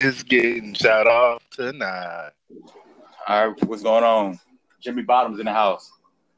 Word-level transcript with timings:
is 0.00 0.22
getting 0.22 0.74
shot 0.74 1.06
off 1.06 1.42
tonight. 1.50 2.30
All 3.26 3.48
right, 3.48 3.64
what's 3.64 3.82
going 3.82 4.04
on? 4.04 4.38
Jimmy 4.80 5.02
Bottoms 5.02 5.38
in 5.38 5.46
the 5.46 5.52
house. 5.52 5.90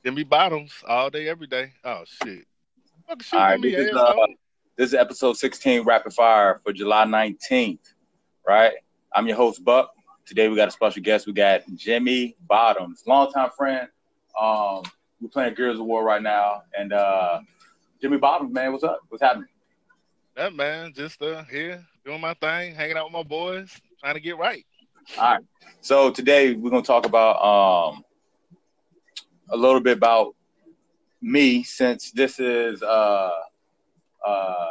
Jimmy 0.04 0.22
Bottoms 0.22 0.72
all 0.86 1.10
day, 1.10 1.28
every 1.28 1.46
day. 1.46 1.72
Oh 1.84 2.04
shit. 2.06 2.46
Fuck 3.08 3.22
All 3.32 3.40
right, 3.40 3.60
this 3.60 3.74
is, 3.74 3.96
uh, 3.96 4.14
this 4.76 4.88
is 4.88 4.94
episode 4.94 5.36
16 5.36 5.82
Rapid 5.84 6.12
Fire 6.12 6.60
for 6.64 6.72
July 6.72 7.04
19th, 7.04 7.94
right? 8.46 8.74
I'm 9.14 9.26
your 9.26 9.36
host, 9.36 9.64
Buck. 9.64 9.90
Today 10.24 10.48
we 10.48 10.56
got 10.56 10.68
a 10.68 10.72
special 10.72 11.02
guest. 11.02 11.26
We 11.26 11.32
got 11.32 11.62
Jimmy 11.74 12.36
Bottoms, 12.46 13.02
longtime 13.06 13.50
friend. 13.56 13.88
Um, 14.40 14.82
we're 15.20 15.30
playing 15.32 15.54
Gears 15.54 15.80
of 15.80 15.86
War 15.86 16.04
right 16.04 16.22
now. 16.22 16.62
And 16.78 16.92
uh, 16.92 17.40
Jimmy 18.00 18.18
Bottoms, 18.18 18.52
man, 18.52 18.72
what's 18.72 18.84
up? 18.84 19.00
What's 19.08 19.22
happening? 19.22 19.48
That 20.38 20.54
man, 20.54 20.92
just 20.94 21.20
uh 21.20 21.42
here 21.50 21.84
doing 22.04 22.20
my 22.20 22.32
thing, 22.34 22.72
hanging 22.72 22.96
out 22.96 23.06
with 23.06 23.12
my 23.12 23.24
boys, 23.24 23.72
trying 23.98 24.14
to 24.14 24.20
get 24.20 24.38
right. 24.38 24.64
All 25.18 25.32
right. 25.32 25.44
So 25.80 26.12
today 26.12 26.52
we're 26.52 26.70
gonna 26.70 26.80
talk 26.80 27.06
about 27.06 27.42
um 27.42 28.04
a 29.50 29.56
little 29.56 29.80
bit 29.80 29.96
about 29.96 30.36
me 31.20 31.64
since 31.64 32.12
this 32.12 32.38
is 32.38 32.84
uh 32.84 33.32
uh 34.24 34.68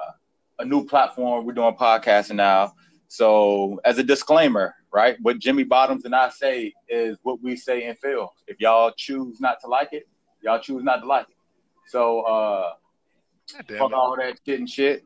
a 0.59 0.63
new 0.63 0.85
platform. 0.85 1.45
We're 1.45 1.51
doing 1.51 1.75
podcasting 1.75 2.35
now. 2.35 2.71
So 3.09 3.81
as 3.83 3.97
a 3.97 4.03
disclaimer, 4.03 4.73
right, 4.93 5.17
what 5.21 5.37
Jimmy 5.37 5.65
Bottoms 5.65 6.05
and 6.05 6.15
I 6.15 6.29
say 6.29 6.73
is 6.87 7.17
what 7.23 7.43
we 7.43 7.57
say 7.57 7.83
and 7.83 7.99
feel. 7.99 8.33
If 8.47 8.61
y'all 8.61 8.93
choose 8.95 9.41
not 9.41 9.59
to 9.59 9.67
like 9.67 9.89
it, 9.91 10.07
y'all 10.41 10.61
choose 10.61 10.85
not 10.85 11.01
to 11.01 11.07
like 11.07 11.27
it. 11.27 11.35
So 11.87 12.21
uh 12.21 12.71
fuck 13.77 13.91
all 13.91 14.15
that 14.15 14.39
shit 14.45 14.59
and 14.59 14.69
shit. 14.69 15.03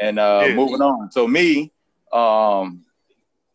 And 0.00 0.18
uh 0.18 0.46
Yeah. 0.48 0.54
moving 0.54 0.80
on. 0.80 1.10
So 1.12 1.26
me, 1.28 1.72
um, 2.12 2.84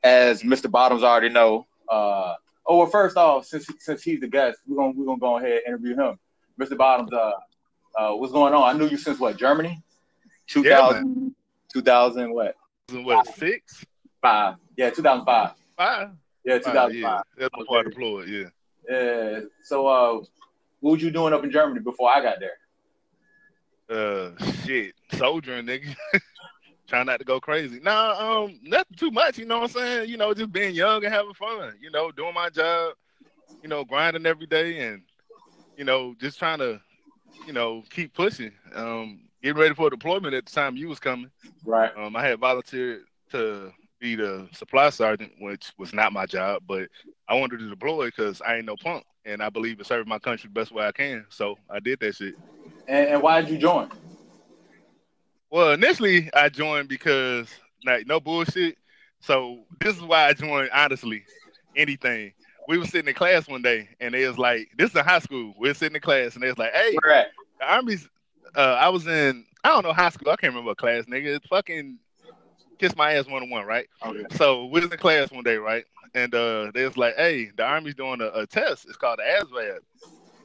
as 0.04 0.44
Mr. 0.44 0.70
Bottoms 0.70 1.04
already 1.04 1.30
know, 1.30 1.68
uh 1.90 2.36
oh 2.66 2.78
well 2.78 2.88
first 2.88 3.18
off, 3.18 3.45
since 3.45 3.68
since 3.80 4.03
he's 4.03 4.20
the 4.20 4.28
guest, 4.28 4.59
we're 4.67 4.78
gonna 4.78 4.94
we're 4.95 5.06
gonna 5.06 5.20
go 5.20 5.38
ahead 5.38 5.61
and 5.66 5.67
interview 5.67 5.95
him. 5.95 6.20
Mr. 6.59 6.78
Bottoms, 6.78 7.11
uh 7.14 7.31
uh 7.98 8.11
what's 8.14 8.31
going 8.34 8.53
on? 8.53 8.64
I 8.76 8.78
knew 8.78 8.88
you 8.88 8.98
since 8.98 9.20
what, 9.20 9.38
Germany? 9.38 9.81
2000, 10.48 11.36
2000 11.73 12.34
what? 12.34 12.56
What 12.92 13.28
six? 13.36 13.83
Five. 14.22 14.56
Yeah, 14.78 14.89
2005. 14.92 15.52
Five? 15.76 16.09
Yeah, 16.45 16.58
2005. 16.59 16.94
yeah. 16.95 17.22
That's 17.38 17.56
before 17.58 17.80
I 17.80 17.83
deployed, 17.83 18.30
yeah. 18.30 18.50
Yeah. 18.89 19.39
So 19.64 19.88
uh 19.88 20.14
what 20.80 20.92
were 20.92 20.98
you 20.98 21.11
doing 21.11 21.33
up 21.33 21.44
in 21.44 21.52
Germany 21.52 21.81
before 21.81 22.09
I 22.16 22.22
got 22.22 22.38
there? 22.39 22.58
Uh 23.89 24.31
shit. 24.66 24.94
Soldiering, 25.14 25.66
nigga. 25.66 25.95
Trying 26.88 27.07
not 27.07 27.19
to 27.19 27.25
go 27.25 27.39
crazy. 27.39 27.80
Nah, 27.81 28.16
um, 28.17 28.59
nothing 28.63 28.95
too 28.95 29.11
much, 29.11 29.38
you 29.38 29.45
know 29.45 29.59
what 29.59 29.75
I'm 29.75 29.81
saying? 29.81 30.09
You 30.09 30.16
know, 30.16 30.33
just 30.33 30.53
being 30.53 30.73
young 30.73 31.03
and 31.03 31.13
having 31.13 31.33
fun, 31.33 31.73
you 31.81 31.91
know, 31.91 32.11
doing 32.11 32.33
my 32.33 32.49
job, 32.49 32.93
you 33.61 33.67
know, 33.67 33.83
grinding 33.83 34.25
every 34.25 34.47
day 34.47 34.88
and, 34.88 35.02
you 35.75 35.83
know, 35.83 36.15
just 36.19 36.39
trying 36.39 36.59
to, 36.59 36.80
you 37.45 37.52
know, 37.52 37.83
keep 37.89 38.13
pushing. 38.13 38.53
Um, 38.73 39.19
getting 39.43 39.59
ready 39.61 39.75
for 39.75 39.89
deployment 39.89 40.33
at 40.33 40.45
the 40.45 40.52
time 40.52 40.77
you 40.77 40.88
was 40.88 40.99
coming. 40.99 41.30
Right. 41.65 41.91
Um, 41.97 42.15
I 42.15 42.25
had 42.25 42.39
volunteered 42.39 43.02
to 43.31 43.73
be 43.99 44.15
the 44.15 44.47
supply 44.53 44.89
sergeant, 44.89 45.33
which 45.39 45.73
was 45.77 45.93
not 45.93 46.13
my 46.13 46.25
job, 46.25 46.63
but 46.67 46.88
I 47.27 47.35
wanted 47.35 47.59
to 47.59 47.69
deploy 47.69 48.05
because 48.05 48.41
I 48.41 48.55
ain't 48.55 48.65
no 48.65 48.77
punk, 48.77 49.03
and 49.25 49.43
I 49.43 49.49
believe 49.49 49.77
in 49.80 49.85
serving 49.85 50.08
my 50.08 50.19
country 50.19 50.47
the 50.47 50.58
best 50.58 50.71
way 50.71 50.85
I 50.85 50.93
can. 50.93 51.25
So 51.30 51.58
I 51.69 51.80
did 51.80 51.99
that 51.99 52.15
shit. 52.15 52.35
And, 52.88 53.09
and 53.09 53.21
why 53.21 53.41
did 53.41 53.49
you 53.49 53.58
join? 53.58 53.89
Well, 55.50 55.72
initially 55.72 56.30
I 56.34 56.50
joined 56.50 56.90
because 56.90 57.48
like 57.86 58.08
no 58.08 58.20
bullshit. 58.20 58.78
So 59.20 59.59
this 59.80 59.95
is 59.95 60.02
why 60.02 60.28
I 60.28 60.34
joined. 60.34 60.70
Honestly, 60.73 61.23
anything. 61.76 62.34
We 62.67 62.78
were 62.78 62.86
sitting 62.86 63.08
in 63.08 63.14
class 63.14 63.48
one 63.48 63.62
day, 63.62 63.88
and 64.02 64.14
they 64.14 64.28
was 64.28 64.38
like, 64.38 64.70
"This 64.78 64.89
is 64.92 64.98
in 64.98 65.06
high 65.06 65.20
school." 65.20 65.54
We 65.58 65.70
are 65.70 65.73
sitting 65.73 65.95
in 65.95 66.02
class, 66.02 66.34
and 66.34 66.44
they 66.44 66.50
was 66.50 66.58
like, 66.58 66.73
"Hey, 66.73 66.95
the 67.59 67.66
army's." 67.66 68.10
Uh, 68.55 68.77
I 68.80 68.89
was 68.89 69.08
in 69.08 69.45
I 69.64 69.70
don't 69.70 69.83
know 69.83 69.94
high 69.94 70.10
school. 70.10 70.30
I 70.30 70.36
can't 70.36 70.52
remember 70.52 70.70
what 70.70 70.77
class, 70.77 71.05
nigga. 71.05 71.38
It's 71.38 71.48
fucking 71.48 71.98
kiss 72.77 72.95
my 72.95 73.14
ass 73.14 73.27
one 73.27 73.44
on 73.44 73.50
one, 73.50 73.66
right? 73.66 73.88
Okay. 74.05 74.23
So 74.36 74.66
we 74.66 74.82
was 74.82 74.92
in 74.92 74.98
class 74.98 75.32
one 75.32 75.44
day, 75.44 75.58
right? 75.58 75.86
And 76.14 76.33
uh, 76.33 76.71
they 76.73 76.86
was 76.86 76.98
like, 76.98 77.16
"Hey, 77.16 77.52
the 77.55 77.64
army's 77.64 77.95
doing 77.95 78.21
a, 78.21 78.27
a 78.27 78.48
test. 78.48 78.86
It's 78.86 78.98
called 78.98 79.20
the 79.20 79.23
ASVAB." 79.23 79.80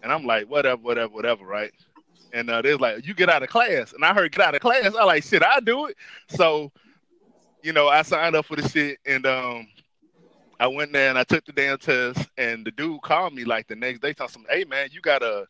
And 0.02 0.12
I'm 0.12 0.24
like, 0.24 0.48
"Whatever, 0.48 0.80
whatever, 0.80 1.12
whatever," 1.12 1.44
right? 1.44 1.72
And 2.32 2.48
uh, 2.48 2.62
they 2.62 2.72
was 2.72 2.80
like, 2.80 3.06
"You 3.06 3.14
get 3.14 3.28
out 3.28 3.42
of 3.42 3.48
class." 3.48 3.92
And 3.92 4.04
I 4.04 4.14
heard 4.14 4.32
"get 4.32 4.46
out 4.46 4.54
of 4.54 4.60
class." 4.60 4.94
I 4.94 5.04
like, 5.04 5.24
"Shit, 5.24 5.42
I 5.42 5.60
do 5.60 5.86
it." 5.86 5.96
So, 6.28 6.72
you 7.62 7.72
know, 7.72 7.88
I 7.88 8.02
signed 8.02 8.34
up 8.34 8.46
for 8.46 8.56
the 8.56 8.68
shit, 8.68 8.98
and 9.04 9.26
um, 9.26 9.68
I 10.58 10.66
went 10.66 10.92
there 10.92 11.10
and 11.10 11.18
I 11.18 11.24
took 11.24 11.44
the 11.44 11.52
damn 11.52 11.78
test. 11.78 12.28
And 12.38 12.64
the 12.64 12.70
dude 12.70 13.02
called 13.02 13.34
me 13.34 13.44
like 13.44 13.68
the 13.68 13.76
next 13.76 14.00
day, 14.00 14.12
telling 14.12 14.32
me, 14.38 14.46
"Hey, 14.48 14.64
man, 14.64 14.88
you 14.92 15.00
got 15.00 15.22
a, 15.22 15.46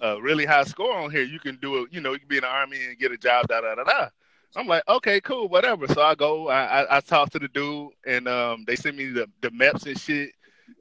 a 0.00 0.20
really 0.22 0.46
high 0.46 0.64
score 0.64 0.96
on 0.96 1.10
here. 1.10 1.24
You 1.24 1.40
can 1.40 1.56
do 1.56 1.82
it. 1.82 1.92
You 1.92 2.00
know, 2.00 2.12
you 2.12 2.20
can 2.20 2.28
be 2.28 2.36
in 2.36 2.42
the 2.42 2.48
army 2.48 2.78
and 2.86 2.98
get 2.98 3.12
a 3.12 3.18
job." 3.18 3.48
Da 3.48 3.60
da 3.60 3.74
da 3.74 3.84
da. 3.84 4.08
I'm 4.54 4.66
like, 4.66 4.82
okay, 4.86 5.20
cool, 5.20 5.48
whatever. 5.48 5.88
So 5.88 6.02
I 6.02 6.14
go, 6.14 6.48
I 6.48 6.82
I, 6.82 6.96
I 6.98 7.00
talk 7.00 7.30
to 7.30 7.38
the 7.38 7.48
dude, 7.48 7.90
and 8.06 8.28
um, 8.28 8.64
they 8.66 8.76
send 8.76 8.96
me 8.96 9.06
the 9.06 9.28
the 9.40 9.50
MEPS 9.50 9.86
and 9.86 9.98
shit, 9.98 10.32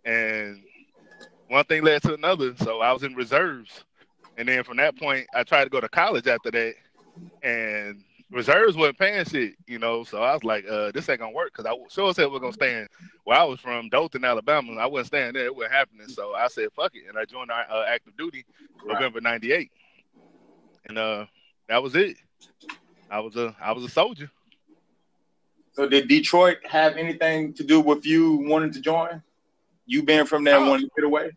and 0.06 0.62
one 1.48 1.64
thing 1.66 1.84
led 1.84 2.02
to 2.04 2.14
another. 2.14 2.56
So 2.58 2.82
I 2.82 2.92
was 2.92 3.04
in 3.04 3.16
reserves, 3.16 3.86
and 4.38 4.48
then 4.48 4.64
from 4.64 4.78
that 4.78 4.98
point, 4.98 5.28
I 5.34 5.44
tried 5.44 5.66
to 5.66 5.70
go 5.70 5.82
to 5.82 5.90
college 5.90 6.28
after 6.28 6.52
that, 6.52 6.74
and 7.44 8.04
reserves 8.32 8.76
wasn't 8.78 8.98
paying 9.00 9.26
shit, 9.26 9.56
you 9.68 9.80
know. 9.80 10.04
So 10.04 10.22
I 10.22 10.34
was 10.34 10.44
like, 10.44 10.66
uh, 10.68 10.92
this 10.92 11.10
ain't 11.10 11.20
gonna 11.20 11.32
work 11.34 11.52
because 11.56 11.66
I 11.66 11.76
sure 11.90 12.14
said 12.14 12.32
we're 12.32 12.40
gonna 12.40 12.54
stay 12.54 12.80
in 12.80 12.88
where 13.24 13.40
I 13.40 13.44
was 13.44 13.60
from, 13.60 13.90
Dothan, 13.90 14.24
Alabama. 14.24 14.74
I 14.80 14.86
wasn't 14.88 15.08
staying 15.08 15.34
there; 15.34 15.46
it 15.46 15.56
wasn't 15.56 15.74
happening. 15.74 16.08
So 16.08 16.34
I 16.34 16.48
said, 16.48 16.70
fuck 16.76 16.96
it, 16.96 17.08
and 17.08 17.18
I 17.18 17.26
joined 17.26 17.52
uh, 17.52 17.84
active 17.88 18.16
duty 18.18 18.46
Right. 18.86 18.98
November 19.00 19.22
'98, 19.22 19.72
and 20.88 20.98
uh, 20.98 21.26
that 21.68 21.82
was 21.84 21.96
it. 21.96 22.18
I 23.10 23.20
was 23.20 23.36
a 23.36 23.56
I 23.62 23.72
was 23.74 23.84
a 23.84 23.90
soldier. 23.90 24.30
So 25.74 25.88
did 25.88 26.08
Detroit 26.08 26.58
have 26.66 26.98
anything 26.98 27.54
to 27.54 27.64
do 27.64 27.80
with 27.80 28.06
you 28.06 28.36
wanting 28.50 28.72
to 28.74 28.82
join? 28.82 29.22
You 29.86 30.04
being 30.04 30.26
from 30.26 30.44
there 30.44 30.58
and 30.58 30.66
No. 30.66 30.72
wanting 30.72 30.88
to 30.88 30.92
get 30.96 31.06
away? 31.06 31.32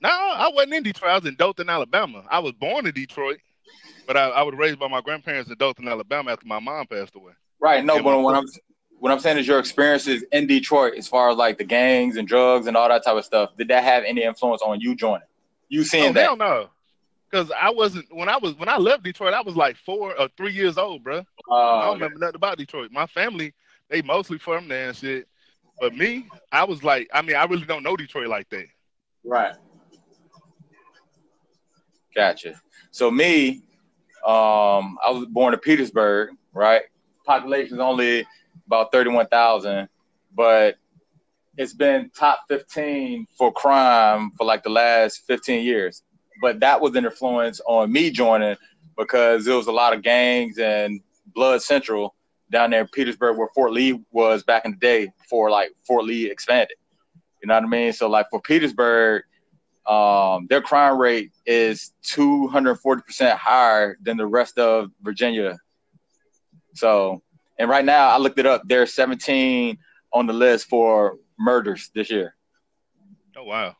No, 0.00 0.08
I 0.10 0.50
wasn't 0.54 0.74
in 0.74 0.82
Detroit. 0.82 1.10
I 1.10 1.18
was 1.18 1.26
in 1.26 1.34
Dothan, 1.34 1.68
Alabama. 1.68 2.24
I 2.30 2.38
was 2.38 2.52
born 2.52 2.86
in 2.86 2.92
Detroit, 2.92 3.38
but 4.06 4.16
I, 4.16 4.28
I 4.28 4.42
was 4.42 4.54
raised 4.54 4.78
by 4.78 4.88
my 4.88 5.00
grandparents 5.00 5.50
in 5.50 5.56
Dothan, 5.56 5.88
Alabama 5.88 6.32
after 6.32 6.46
my 6.46 6.60
mom 6.60 6.86
passed 6.86 7.14
away. 7.16 7.32
Right. 7.60 7.84
No, 7.84 7.96
Yeah, 7.96 8.02
but 8.02 8.20
what 8.20 8.34
I'm 8.34 8.46
what 9.00 9.12
I'm 9.12 9.20
saying 9.20 9.38
is 9.38 9.46
your 9.46 9.58
experiences 9.60 10.24
in 10.32 10.46
Detroit, 10.46 10.94
as 10.94 11.06
far 11.06 11.30
as 11.30 11.36
like 11.36 11.58
the 11.58 11.64
gangs 11.64 12.16
and 12.16 12.26
drugs 12.26 12.66
and 12.66 12.76
all 12.76 12.88
that 12.88 13.04
type 13.04 13.16
of 13.16 13.24
stuff, 13.24 13.50
did 13.56 13.68
that 13.68 13.84
have 13.84 14.02
any 14.04 14.22
influence 14.24 14.60
on 14.62 14.80
you 14.80 14.94
joining? 14.96 15.26
You 15.68 15.84
seeing 15.84 16.10
oh 16.10 16.12
that? 16.12 16.22
hell 16.22 16.36
no, 16.36 16.70
because 17.30 17.50
I 17.52 17.70
wasn't 17.70 18.06
when 18.14 18.28
I 18.28 18.36
was 18.38 18.54
when 18.56 18.68
I 18.68 18.76
left 18.76 19.02
Detroit. 19.04 19.34
I 19.34 19.40
was 19.42 19.56
like 19.56 19.76
four 19.76 20.18
or 20.18 20.28
three 20.36 20.52
years 20.52 20.78
old, 20.78 21.04
bro. 21.04 21.24
I 21.50 21.54
Uh, 21.54 21.84
don't 21.86 21.94
remember 21.94 22.18
nothing 22.18 22.36
about 22.36 22.58
Detroit. 22.58 22.90
My 22.92 23.06
family, 23.06 23.52
they 23.88 24.02
mostly 24.02 24.38
from 24.38 24.68
there 24.68 24.88
and 24.88 24.96
shit. 24.96 25.28
But 25.80 25.94
me, 25.94 26.26
I 26.50 26.64
was 26.64 26.82
like, 26.82 27.08
I 27.12 27.22
mean, 27.22 27.36
I 27.36 27.44
really 27.44 27.66
don't 27.66 27.84
know 27.84 27.96
Detroit 27.96 28.26
like 28.28 28.48
that. 28.50 28.66
right. 29.24 29.54
Gotcha. 32.14 32.60
So 32.90 33.10
me, 33.10 33.62
um, 34.26 34.98
I 35.04 35.10
was 35.10 35.26
born 35.26 35.54
in 35.54 35.60
Petersburg, 35.60 36.30
right? 36.52 36.82
Population 37.24 37.74
is 37.74 37.80
only 37.80 38.26
about 38.66 38.90
thirty-one 38.92 39.26
thousand, 39.28 39.88
but 40.34 40.76
it's 41.56 41.74
been 41.74 42.10
top 42.16 42.40
fifteen 42.48 43.26
for 43.36 43.52
crime 43.52 44.32
for 44.36 44.44
like 44.44 44.62
the 44.62 44.70
last 44.70 45.26
fifteen 45.26 45.64
years. 45.64 46.02
But 46.40 46.60
that 46.60 46.80
was 46.80 46.94
an 46.96 47.04
influence 47.04 47.60
on 47.66 47.92
me 47.92 48.10
joining 48.10 48.56
because 48.96 49.44
there 49.44 49.56
was 49.56 49.66
a 49.66 49.72
lot 49.72 49.92
of 49.92 50.02
gangs 50.02 50.58
and 50.58 51.00
blood 51.34 51.62
central 51.62 52.14
down 52.50 52.70
there 52.70 52.80
in 52.80 52.88
Petersburg 52.88 53.36
where 53.36 53.48
Fort 53.54 53.72
Lee 53.72 54.02
was 54.10 54.42
back 54.42 54.64
in 54.64 54.72
the 54.72 54.76
day 54.78 55.08
before 55.20 55.50
like 55.50 55.70
Fort 55.86 56.04
Lee 56.04 56.30
expanded. 56.30 56.76
You 57.42 57.48
know 57.48 57.54
what 57.54 57.64
I 57.64 57.66
mean? 57.66 57.92
So 57.92 58.08
like 58.08 58.26
for 58.30 58.40
Petersburg, 58.40 59.22
um, 59.88 60.46
their 60.48 60.60
crime 60.60 60.98
rate 60.98 61.32
is 61.46 61.92
240% 62.04 63.36
higher 63.36 63.96
than 64.02 64.16
the 64.16 64.26
rest 64.26 64.58
of 64.58 64.90
Virginia. 65.02 65.58
So, 66.74 67.22
and 67.58 67.70
right 67.70 67.84
now 67.84 68.08
I 68.08 68.18
looked 68.18 68.38
it 68.38 68.46
up. 68.46 68.62
There's 68.66 68.92
17 68.92 69.78
on 70.12 70.26
the 70.26 70.32
list 70.32 70.68
for 70.68 71.18
murders 71.38 71.90
this 71.94 72.10
year. 72.10 72.34
Oh 73.36 73.44
wow. 73.44 73.76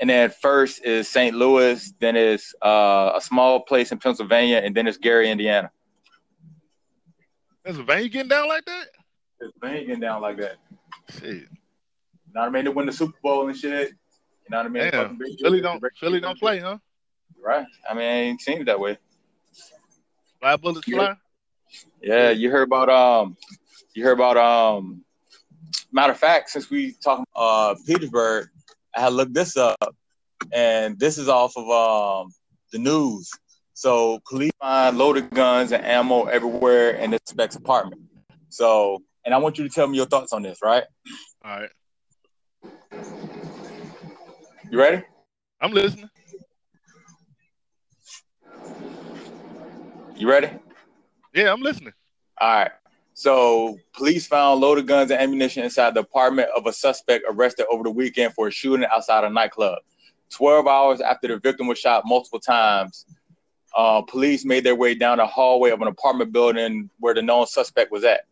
And 0.00 0.10
then 0.10 0.30
first 0.30 0.84
is 0.84 1.08
St. 1.08 1.34
Louis, 1.34 1.92
then 2.00 2.16
it's 2.16 2.54
uh, 2.62 3.12
a 3.14 3.20
small 3.20 3.60
place 3.60 3.92
in 3.92 3.98
Pennsylvania, 3.98 4.58
and 4.58 4.74
then 4.74 4.86
it's 4.86 4.98
Gary, 4.98 5.30
Indiana. 5.30 5.70
Pennsylvania 7.64 8.08
getting 8.08 8.28
down 8.28 8.48
like 8.48 8.64
that? 8.66 8.86
Pennsylvania 9.40 9.86
getting 9.86 10.00
down 10.00 10.20
like 10.20 10.36
that. 10.38 10.56
Shit. 11.18 11.44
Not 12.34 12.52
what 12.52 12.66
I 12.66 12.68
win 12.68 12.86
the 12.86 12.92
Super 12.92 13.18
Bowl 13.22 13.48
and 13.48 13.56
shit. 13.56 13.92
You 14.48 14.50
know 14.50 14.58
what 14.58 14.66
I 14.66 14.68
mean? 14.68 14.90
Damn. 14.90 15.18
Philly 15.40 15.60
don't 15.60 15.82
Philly 15.98 16.20
don't 16.20 16.38
play, 16.38 16.60
huh? 16.60 16.78
Right. 17.42 17.66
I 17.88 17.94
mean, 17.94 18.04
I 18.04 18.12
ain't 18.12 18.40
seen 18.40 18.60
it 18.60 18.64
that 18.66 18.78
way. 18.78 18.96
Fly 20.40 20.56
bullets 20.56 20.86
Yeah. 20.86 20.96
fly. 20.98 21.16
Yeah, 22.00 22.30
you 22.30 22.50
heard 22.50 22.62
about 22.62 22.88
um, 22.88 23.36
you 23.94 24.04
heard 24.04 24.12
about 24.12 24.36
um, 24.36 25.04
matter 25.90 26.12
of 26.12 26.18
fact, 26.18 26.50
since 26.50 26.70
we 26.70 26.92
talking 27.02 27.24
uh 27.34 27.74
Petersburg, 27.86 28.48
I 28.94 29.00
had 29.00 29.12
looked 29.14 29.34
this 29.34 29.56
up, 29.56 29.96
and 30.52 30.98
this 30.98 31.18
is 31.18 31.28
off 31.28 31.56
of 31.56 31.68
um 31.68 32.32
the 32.72 32.78
news. 32.78 33.30
So 33.74 34.20
police 34.28 34.52
find 34.60 34.96
loaded 34.96 35.30
guns 35.30 35.72
and 35.72 35.84
ammo 35.84 36.24
everywhere 36.26 36.90
in 36.92 37.10
the 37.10 37.18
suspect's 37.26 37.56
apartment. 37.56 38.00
So, 38.48 39.02
and 39.24 39.34
I 39.34 39.38
want 39.38 39.58
you 39.58 39.68
to 39.68 39.74
tell 39.74 39.86
me 39.86 39.96
your 39.96 40.06
thoughts 40.06 40.32
on 40.32 40.42
this, 40.42 40.58
right? 40.62 40.84
All 41.44 41.60
right. 41.60 41.70
You 44.76 44.82
ready? 44.82 45.02
I'm 45.58 45.72
listening. 45.72 46.10
You 50.14 50.28
ready? 50.28 50.50
Yeah, 51.34 51.50
I'm 51.50 51.62
listening. 51.62 51.94
All 52.38 52.58
right. 52.58 52.70
So, 53.14 53.78
police 53.94 54.26
found 54.26 54.60
loaded 54.60 54.86
guns 54.86 55.10
and 55.10 55.18
ammunition 55.18 55.64
inside 55.64 55.94
the 55.94 56.00
apartment 56.00 56.50
of 56.54 56.66
a 56.66 56.74
suspect 56.74 57.24
arrested 57.26 57.64
over 57.72 57.84
the 57.84 57.90
weekend 57.90 58.34
for 58.34 58.48
a 58.48 58.50
shooting 58.50 58.86
outside 58.94 59.24
a 59.24 59.30
nightclub. 59.30 59.78
12 60.28 60.66
hours 60.66 61.00
after 61.00 61.26
the 61.26 61.38
victim 61.38 61.68
was 61.68 61.78
shot 61.78 62.02
multiple 62.04 62.38
times, 62.38 63.06
uh, 63.74 64.02
police 64.02 64.44
made 64.44 64.62
their 64.62 64.76
way 64.76 64.94
down 64.94 65.16
the 65.16 65.26
hallway 65.26 65.70
of 65.70 65.80
an 65.80 65.88
apartment 65.88 66.32
building 66.32 66.90
where 67.00 67.14
the 67.14 67.22
known 67.22 67.46
suspect 67.46 67.90
was 67.90 68.04
at. 68.04 68.26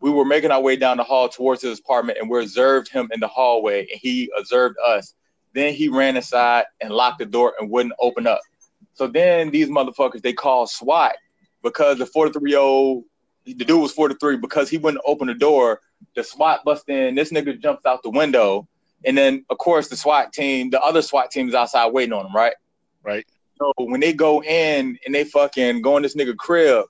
We 0.00 0.10
were 0.10 0.24
making 0.24 0.50
our 0.50 0.60
way 0.60 0.76
down 0.76 0.96
the 0.96 1.04
hall 1.04 1.28
towards 1.28 1.62
his 1.62 1.78
apartment 1.78 2.18
and 2.20 2.28
we 2.28 2.40
observed 2.40 2.88
him 2.88 3.08
in 3.12 3.20
the 3.20 3.28
hallway 3.28 3.80
and 3.80 4.00
he 4.00 4.30
observed 4.38 4.76
us. 4.84 5.14
Then 5.52 5.74
he 5.74 5.88
ran 5.88 6.16
inside 6.16 6.64
and 6.80 6.90
locked 6.90 7.18
the 7.18 7.26
door 7.26 7.54
and 7.58 7.70
wouldn't 7.70 7.94
open 8.00 8.26
up. 8.26 8.40
So 8.94 9.06
then 9.06 9.50
these 9.50 9.68
motherfuckers, 9.68 10.22
they 10.22 10.32
called 10.32 10.70
SWAT 10.70 11.16
because 11.62 11.98
the 11.98 12.06
43 12.06 12.50
year 12.50 12.60
old, 12.60 13.04
the 13.44 13.54
dude 13.54 13.80
was 13.80 13.92
43 13.92 14.36
because 14.36 14.68
he 14.68 14.78
wouldn't 14.78 15.02
open 15.06 15.26
the 15.26 15.34
door. 15.34 15.80
The 16.14 16.22
SWAT 16.22 16.64
bust 16.64 16.88
in. 16.88 17.14
This 17.14 17.32
nigga 17.32 17.60
jumps 17.60 17.86
out 17.86 18.02
the 18.02 18.10
window. 18.10 18.68
And 19.04 19.16
then, 19.16 19.44
of 19.50 19.58
course, 19.58 19.88
the 19.88 19.96
SWAT 19.96 20.32
team, 20.32 20.70
the 20.70 20.80
other 20.80 21.02
SWAT 21.02 21.30
team 21.30 21.48
is 21.48 21.54
outside 21.54 21.92
waiting 21.92 22.12
on 22.12 22.26
him, 22.26 22.34
right? 22.34 22.52
Right. 23.02 23.26
So 23.58 23.72
when 23.76 24.00
they 24.00 24.12
go 24.12 24.42
in 24.42 24.98
and 25.04 25.14
they 25.14 25.24
fucking 25.24 25.82
go 25.82 25.96
in 25.96 26.02
this 26.02 26.16
nigga 26.16 26.36
crib, 26.36 26.86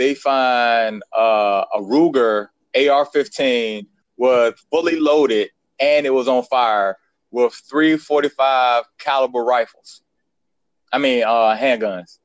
they 0.00 0.14
find 0.14 1.02
uh, 1.14 1.62
a 1.74 1.78
Ruger 1.78 2.48
AR-15 2.74 3.86
was 4.16 4.54
fully 4.70 4.98
loaded 4.98 5.50
and 5.78 6.06
it 6.06 6.10
was 6.10 6.26
on 6.26 6.42
fire 6.44 6.96
with 7.30 7.52
three 7.68 7.98
45 7.98 8.84
caliber 8.98 9.40
rifles. 9.40 10.00
I 10.90 10.96
mean, 10.96 11.24
uh, 11.24 11.54
handguns. 11.54 12.18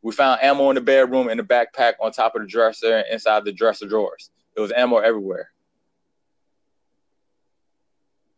We 0.00 0.12
found 0.12 0.40
ammo 0.44 0.70
in 0.70 0.76
the 0.76 0.80
bedroom 0.80 1.28
in 1.28 1.38
the 1.38 1.42
backpack 1.42 1.94
on 2.00 2.12
top 2.12 2.36
of 2.36 2.42
the 2.42 2.48
dresser 2.48 2.98
and 2.98 3.06
inside 3.10 3.44
the 3.44 3.52
dresser 3.52 3.88
drawers. 3.88 4.30
There 4.54 4.62
was 4.62 4.70
ammo 4.70 4.98
everywhere. 4.98 5.50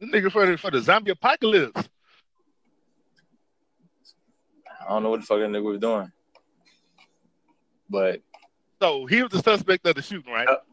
This 0.00 0.08
nigga 0.08 0.32
for 0.32 0.46
the, 0.46 0.56
for 0.56 0.70
the 0.70 0.80
zombie 0.80 1.10
apocalypse. 1.10 1.86
I 4.80 4.88
don't 4.88 5.02
know 5.02 5.10
what 5.10 5.20
the 5.20 5.26
fuck 5.26 5.40
that 5.40 5.50
nigga 5.50 5.64
was 5.64 5.80
doing. 5.80 6.10
But 7.88 8.22
So 8.82 9.06
he 9.06 9.22
was 9.22 9.32
the 9.32 9.40
suspect 9.42 9.86
of 9.86 9.94
the 9.96 10.02
shooting, 10.02 10.32
right? 10.32 10.48
Yep. 10.48 10.64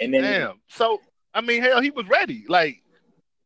and 0.00 0.14
then 0.14 0.22
Damn. 0.22 0.60
So 0.68 1.00
I 1.34 1.40
mean, 1.40 1.62
hell, 1.62 1.80
he 1.80 1.90
was 1.90 2.06
ready. 2.08 2.44
Like, 2.48 2.82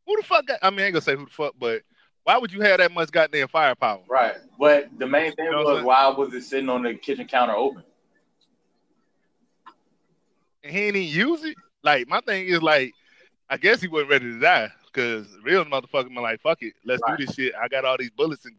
who 0.07 0.17
the 0.17 0.23
fuck? 0.23 0.47
Got, 0.47 0.59
I 0.63 0.71
mean, 0.71 0.81
I 0.81 0.85
ain't 0.85 0.95
gonna 0.95 1.03
say 1.03 1.17
who 1.17 1.25
the 1.25 1.31
fuck, 1.31 1.55
but 1.59 1.83
why 2.25 2.39
would 2.39 2.53
you 2.53 2.61
have 2.63 2.79
that 2.79 2.93
much 2.93 3.11
goddamn 3.11 3.49
firepower? 3.49 4.03
right. 4.09 4.37
But 4.59 4.89
the 4.99 5.07
main 5.07 5.33
thing 5.35 5.47
You 5.47 5.51
know 5.53 5.65
was 5.65 5.85
why 5.85 6.09
was 6.09 6.33
it 6.35 6.43
sitting 6.43 6.69
on 6.69 6.83
the 6.83 6.95
kitchen 6.95 7.27
counter 7.27 7.55
open? 7.55 7.83
And 10.63 10.73
he 10.73 10.89
even 10.89 11.03
use 11.03 11.45
it. 11.45 11.57
Like, 11.83 12.09
my 12.09 12.21
thing 12.21 12.47
is 12.47 12.63
like, 12.63 12.93
I 13.49 13.57
guess 13.57 13.81
he 13.81 13.89
wasn't 13.89 14.11
ready 14.11 14.27
to 14.33 14.39
die 14.41 14.71
because 14.87 15.27
real 15.43 15.65
motherfucker 15.65 16.05
been 16.09 16.23
like, 16.23 16.41
fuck 16.41 16.63
it, 16.63 16.75
let's 16.85 17.03
Right. 17.03 17.19
do 17.19 17.27
this 17.27 17.35
shit. 17.35 17.55
I 17.61 17.69
got 17.69 17.85
all 17.85 17.97
these 17.99 18.11
bullets 18.11 18.45
and 18.47 18.57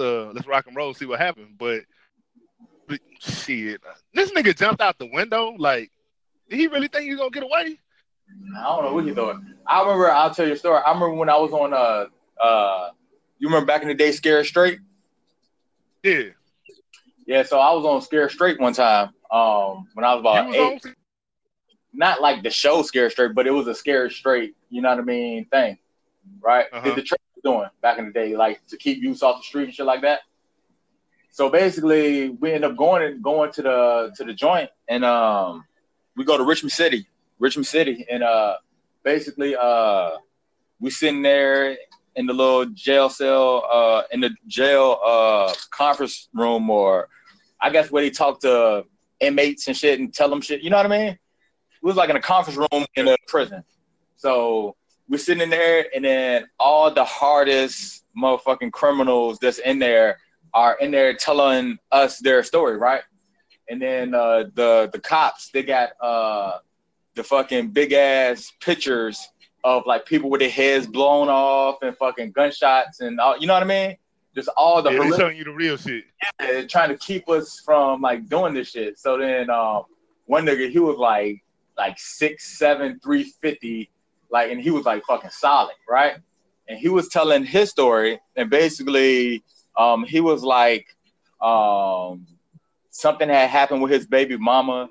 uh, 0.00 0.32
let's 0.32 0.46
rock 0.46 0.66
and 0.66 0.76
roll, 0.76 0.94
see 0.94 1.06
what 1.06 1.20
happens. 1.20 1.48
But, 1.58 1.82
but 2.86 3.00
shit, 3.20 3.80
this 4.14 4.30
nigga 4.32 4.56
jumped 4.56 4.80
out 4.80 4.98
the 4.98 5.10
window. 5.12 5.54
Like, 5.56 5.90
did 6.48 6.58
he 6.58 6.66
really 6.66 6.88
think 6.88 7.04
he 7.04 7.10
was 7.10 7.18
gonna 7.18 7.30
get 7.30 7.42
away? 7.42 7.78
I 8.58 8.62
don't 8.62 8.84
know 8.84 8.94
what 8.94 9.04
he 9.04 9.12
thought. 9.12 9.36
I 9.66 9.80
remember. 9.80 10.10
I'll 10.10 10.34
tell 10.34 10.46
you 10.46 10.54
a 10.54 10.56
story. 10.56 10.80
I 10.84 10.92
remember 10.92 11.14
when 11.14 11.28
I 11.28 11.36
was 11.36 11.52
on 11.52 11.72
uh 11.72 12.06
uh. 12.42 12.90
You 13.38 13.48
remember 13.48 13.66
back 13.66 13.82
in 13.82 13.88
the 13.88 13.94
day, 13.94 14.12
Scared 14.12 14.46
Straight? 14.46 14.78
Yeah, 16.04 16.22
Yeah. 17.26 17.42
So 17.42 17.58
I 17.58 17.72
was 17.72 17.84
on 17.84 18.00
Scared 18.02 18.30
Straight 18.30 18.60
one 18.60 18.72
time. 18.72 19.10
Um, 19.30 19.88
when 19.94 20.04
I 20.04 20.14
was 20.14 20.20
about 20.20 20.46
was 20.46 20.56
eight. 20.56 20.84
on. 20.86 20.94
Not 21.92 22.20
like 22.20 22.42
the 22.42 22.50
show 22.50 22.82
Scared 22.82 23.12
Straight, 23.12 23.34
but 23.34 23.46
it 23.46 23.50
was 23.50 23.66
a 23.66 23.74
Scared 23.74 24.12
Straight. 24.12 24.54
You 24.70 24.82
know 24.82 24.90
what 24.90 24.98
I 24.98 25.02
mean? 25.02 25.44
Thing, 25.46 25.78
right? 26.40 26.66
Uh-huh. 26.72 26.84
Did 26.84 26.96
the 26.96 27.02
was 27.02 27.18
doing 27.42 27.68
back 27.80 27.98
in 27.98 28.06
the 28.06 28.12
day, 28.12 28.36
like 28.36 28.64
to 28.68 28.76
keep 28.76 29.02
youths 29.02 29.22
off 29.22 29.38
the 29.38 29.44
street 29.44 29.64
and 29.64 29.74
shit 29.74 29.86
like 29.86 30.02
that. 30.02 30.20
So 31.30 31.48
basically, 31.48 32.30
we 32.30 32.52
end 32.52 32.64
up 32.64 32.76
going 32.76 33.02
and 33.02 33.22
going 33.22 33.52
to 33.52 33.62
the 33.62 34.12
to 34.16 34.24
the 34.24 34.34
joint, 34.34 34.70
and 34.88 35.04
um, 35.04 35.64
we 36.16 36.24
go 36.24 36.36
to 36.36 36.44
Richmond 36.44 36.72
City, 36.72 37.06
Richmond 37.38 37.66
City, 37.66 38.06
and 38.10 38.22
uh, 38.22 38.56
basically, 39.02 39.56
uh, 39.56 40.10
we 40.78 40.90
sitting 40.90 41.22
there 41.22 41.76
in 42.16 42.26
the 42.26 42.34
little 42.34 42.66
jail 42.66 43.08
cell, 43.08 43.64
uh, 43.70 44.02
in 44.12 44.20
the 44.20 44.30
jail 44.46 44.98
uh 45.02 45.54
conference 45.70 46.28
room, 46.34 46.68
or 46.68 47.08
I 47.60 47.70
guess 47.70 47.90
where 47.90 48.02
they 48.02 48.10
talk 48.10 48.40
to 48.40 48.84
inmates 49.20 49.68
and 49.68 49.76
shit 49.76 50.00
and 50.00 50.12
tell 50.12 50.28
them 50.28 50.42
shit. 50.42 50.60
You 50.60 50.68
know 50.68 50.76
what 50.76 50.86
I 50.86 50.90
mean? 50.90 51.08
It 51.08 51.18
was 51.80 51.96
like 51.96 52.10
in 52.10 52.16
a 52.16 52.20
conference 52.20 52.58
room 52.58 52.84
in 52.94 53.08
a 53.08 53.16
prison. 53.26 53.64
So 54.16 54.76
we're 55.08 55.18
sitting 55.18 55.42
in 55.42 55.50
there, 55.50 55.86
and 55.94 56.04
then 56.04 56.46
all 56.58 56.90
the 56.92 57.04
hardest 57.04 58.04
motherfucking 58.16 58.72
criminals 58.72 59.38
that's 59.40 59.58
in 59.58 59.78
there 59.78 60.18
are 60.54 60.76
in 60.80 60.90
there 60.90 61.14
telling 61.14 61.78
us 61.90 62.18
their 62.18 62.42
story, 62.42 62.76
right? 62.76 63.02
And 63.68 63.80
then 63.80 64.14
uh, 64.14 64.44
the 64.54 64.90
the 64.92 65.00
cops 65.00 65.50
they 65.50 65.62
got 65.62 65.90
uh, 66.00 66.58
the 67.14 67.22
fucking 67.24 67.68
big 67.68 67.92
ass 67.92 68.52
pictures 68.60 69.28
of 69.64 69.84
like 69.86 70.04
people 70.06 70.28
with 70.28 70.40
their 70.40 70.50
heads 70.50 70.86
blown 70.86 71.28
off 71.28 71.76
and 71.82 71.96
fucking 71.96 72.32
gunshots 72.32 73.00
and 73.00 73.20
all, 73.20 73.38
you 73.38 73.46
know 73.46 73.54
what 73.54 73.62
I 73.62 73.66
mean? 73.66 73.96
Just 74.34 74.48
all 74.56 74.82
the 74.82 74.90
Yeah, 74.90 74.96
horrific 74.98 75.20
showing 75.20 75.36
you 75.36 75.44
the 75.44 75.52
real 75.52 75.76
shit. 75.76 76.04
and 76.40 76.68
trying 76.68 76.88
to 76.88 76.96
keep 76.98 77.28
us 77.28 77.60
from 77.64 78.00
like 78.00 78.28
doing 78.28 78.54
this 78.54 78.70
shit. 78.70 78.98
So 78.98 79.16
then 79.18 79.50
um 79.50 79.84
one 80.26 80.44
nigga 80.44 80.70
he 80.70 80.78
was 80.80 80.96
like 80.96 81.42
like 81.76 81.98
six 81.98 82.58
seven 82.58 82.98
three 83.02 83.24
fifty 83.40 83.90
like 84.32 84.50
and 84.50 84.60
he 84.60 84.70
was 84.70 84.84
like 84.84 85.04
fucking 85.04 85.30
solid, 85.30 85.74
right? 85.88 86.16
And 86.68 86.78
he 86.78 86.88
was 86.88 87.08
telling 87.08 87.44
his 87.44 87.70
story 87.70 88.18
and 88.36 88.50
basically 88.50 89.42
um 89.76 90.04
he 90.04 90.20
was 90.20 90.42
like 90.42 90.86
um 91.40 92.26
something 92.90 93.28
had 93.28 93.50
happened 93.50 93.82
with 93.82 93.92
his 93.92 94.06
baby 94.06 94.36
mama 94.36 94.88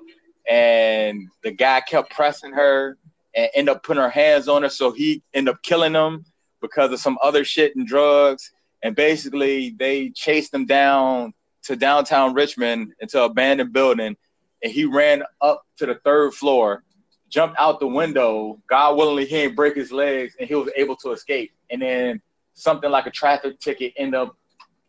and 0.48 1.28
the 1.42 1.50
guy 1.50 1.80
kept 1.80 2.10
pressing 2.10 2.52
her 2.52 2.96
and 3.34 3.50
end 3.54 3.68
up 3.68 3.82
putting 3.82 4.02
her 4.02 4.10
hands 4.10 4.48
on 4.48 4.62
her 4.62 4.68
so 4.68 4.90
he 4.92 5.22
ended 5.34 5.54
up 5.54 5.62
killing 5.62 5.94
him 5.94 6.24
because 6.60 6.92
of 6.92 7.00
some 7.00 7.18
other 7.22 7.44
shit 7.44 7.74
and 7.76 7.86
drugs 7.86 8.52
and 8.82 8.96
basically 8.96 9.70
they 9.78 10.10
chased 10.10 10.52
him 10.52 10.66
down 10.66 11.32
to 11.64 11.76
downtown 11.76 12.34
Richmond 12.34 12.92
into 13.00 13.18
an 13.24 13.30
abandoned 13.30 13.72
building, 13.72 14.16
and 14.62 14.72
he 14.72 14.84
ran 14.84 15.22
up 15.40 15.62
to 15.78 15.86
the 15.86 15.96
third 16.04 16.34
floor, 16.34 16.82
jumped 17.32 17.56
out 17.58 17.80
the 17.80 17.86
window. 17.86 18.60
God 18.68 18.96
willingly, 18.96 19.24
he 19.24 19.36
didn't 19.36 19.56
break 19.56 19.74
his 19.74 19.90
legs, 19.90 20.36
and 20.38 20.46
he 20.46 20.54
was 20.54 20.68
able 20.76 20.94
to 20.96 21.12
escape. 21.12 21.50
And 21.70 21.80
then 21.80 22.20
something 22.52 22.90
like 22.90 23.06
a 23.06 23.10
traffic 23.10 23.58
ticket 23.58 23.94
ended 23.96 24.20
up 24.20 24.36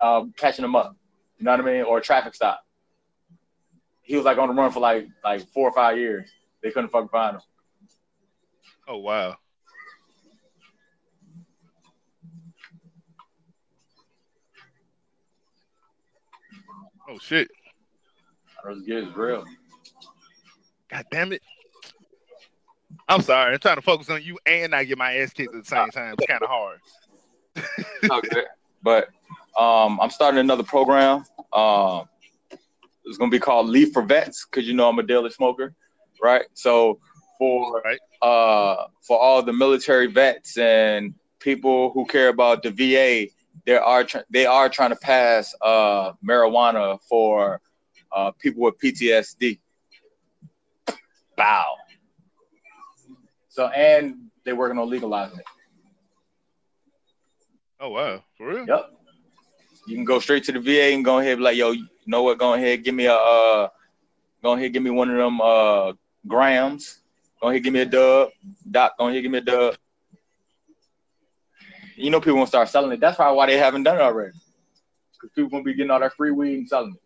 uh, 0.01 0.25
catching 0.37 0.65
him 0.65 0.75
up. 0.75 0.95
You 1.39 1.45
know 1.45 1.51
what 1.51 1.61
I 1.61 1.63
mean? 1.63 1.83
Or 1.83 1.97
a 1.97 2.01
traffic 2.01 2.35
stop. 2.35 2.59
He 4.01 4.17
was 4.17 4.25
like 4.25 4.37
on 4.37 4.49
the 4.49 4.53
run 4.53 4.71
for 4.71 4.81
like 4.81 5.07
like 5.23 5.47
four 5.51 5.69
or 5.69 5.73
five 5.73 5.97
years. 5.97 6.29
They 6.61 6.71
couldn't 6.71 6.89
fucking 6.89 7.07
find 7.07 7.37
him. 7.37 7.41
Oh 8.89 8.97
wow. 8.97 9.37
Oh 17.09 17.17
shit. 17.19 17.49
Those 18.65 18.83
kids 18.85 19.15
real. 19.15 19.45
God 20.89 21.05
damn 21.09 21.31
it. 21.31 21.41
I'm 23.07 23.21
sorry. 23.21 23.53
I'm 23.53 23.59
trying 23.59 23.75
to 23.75 23.81
focus 23.81 24.09
on 24.09 24.21
you 24.23 24.37
and 24.45 24.71
not 24.71 24.87
get 24.87 24.97
my 24.97 25.15
ass 25.17 25.33
kicked 25.33 25.53
at 25.55 25.63
the 25.63 25.67
same 25.67 25.89
time. 25.89 26.15
It's 26.17 26.27
kind 26.27 26.41
of 26.41 26.49
hard. 26.49 26.79
okay. 28.09 28.43
But 28.81 29.09
um, 29.57 29.99
I'm 30.01 30.09
starting 30.09 30.39
another 30.39 30.63
program. 30.63 31.23
Um, 31.51 32.05
it's 33.05 33.17
gonna 33.17 33.31
be 33.31 33.39
called 33.39 33.67
Leave 33.67 33.91
for 33.91 34.01
Vets 34.01 34.45
because 34.45 34.67
you 34.67 34.73
know 34.73 34.89
I'm 34.89 34.97
a 34.99 35.03
daily 35.03 35.29
smoker, 35.29 35.73
right? 36.21 36.45
So 36.53 36.99
for 37.37 37.81
Right. 37.83 37.99
uh, 38.21 38.87
for 39.05 39.19
all 39.19 39.41
the 39.43 39.53
military 39.53 40.07
vets 40.07 40.57
and 40.57 41.13
people 41.39 41.91
who 41.91 42.05
care 42.05 42.29
about 42.29 42.63
the 42.63 42.71
VA, 42.71 43.29
they 43.65 43.75
are 43.75 44.03
tr- 44.03 44.19
they 44.29 44.45
are 44.45 44.69
trying 44.69 44.91
to 44.91 44.95
pass 44.95 45.53
uh, 45.61 46.13
marijuana 46.25 46.99
for 47.09 47.59
uh, 48.11 48.31
people 48.31 48.63
with 48.63 48.77
PTSD. 48.79 49.59
Bow. 51.35 51.75
So 53.53 53.67
and 53.67 54.31
they're 54.43 54.55
working 54.55 54.79
on 54.79 54.89
legalizing 54.89 55.37
it. 55.37 55.45
Oh 57.79 57.89
wow, 57.89 58.23
for 58.35 58.47
real? 58.47 58.65
Yep. 58.65 58.89
You 59.87 59.95
can 59.95 60.05
go 60.05 60.17
straight 60.17 60.43
to 60.45 60.51
the 60.51 60.59
VA 60.59 60.95
and 60.95 61.05
go 61.05 61.19
ahead 61.19 61.33
and 61.33 61.39
be 61.39 61.43
like, 61.43 61.57
yo, 61.57 61.69
you 61.69 61.87
know 62.07 62.23
what? 62.23 62.39
Go 62.39 62.55
ahead, 62.55 62.83
give 62.83 62.95
me 62.95 63.05
a 63.05 63.13
uh 63.13 63.69
go 64.41 64.53
ahead, 64.53 64.73
give 64.73 64.81
me 64.81 64.89
one 64.89 65.11
of 65.11 65.17
them 65.17 65.39
uh 65.39 65.93
grams. 66.27 67.01
Go 67.39 67.49
ahead, 67.49 67.63
give 67.63 67.73
me 67.73 67.81
a 67.81 67.85
dub. 67.85 68.29
Doc, 68.71 68.93
go 68.97 69.09
ahead, 69.09 69.21
give 69.21 69.31
me 69.31 69.37
a 69.37 69.41
dub. 69.41 69.75
You 71.95 72.09
know 72.09 72.19
people 72.19 72.37
gonna 72.37 72.47
start 72.47 72.69
selling 72.69 72.91
it. 72.93 72.99
That's 72.99 73.17
probably 73.17 73.37
why 73.37 73.45
they 73.45 73.57
haven't 73.57 73.83
done 73.83 73.97
it 73.97 74.01
already. 74.01 74.33
Because 75.13 75.29
people 75.35 75.51
gonna 75.51 75.63
be 75.63 75.75
getting 75.75 75.91
all 75.91 75.99
that 75.99 76.13
free 76.13 76.31
weed 76.31 76.55
and 76.57 76.67
selling 76.67 76.95
it. 76.95 77.03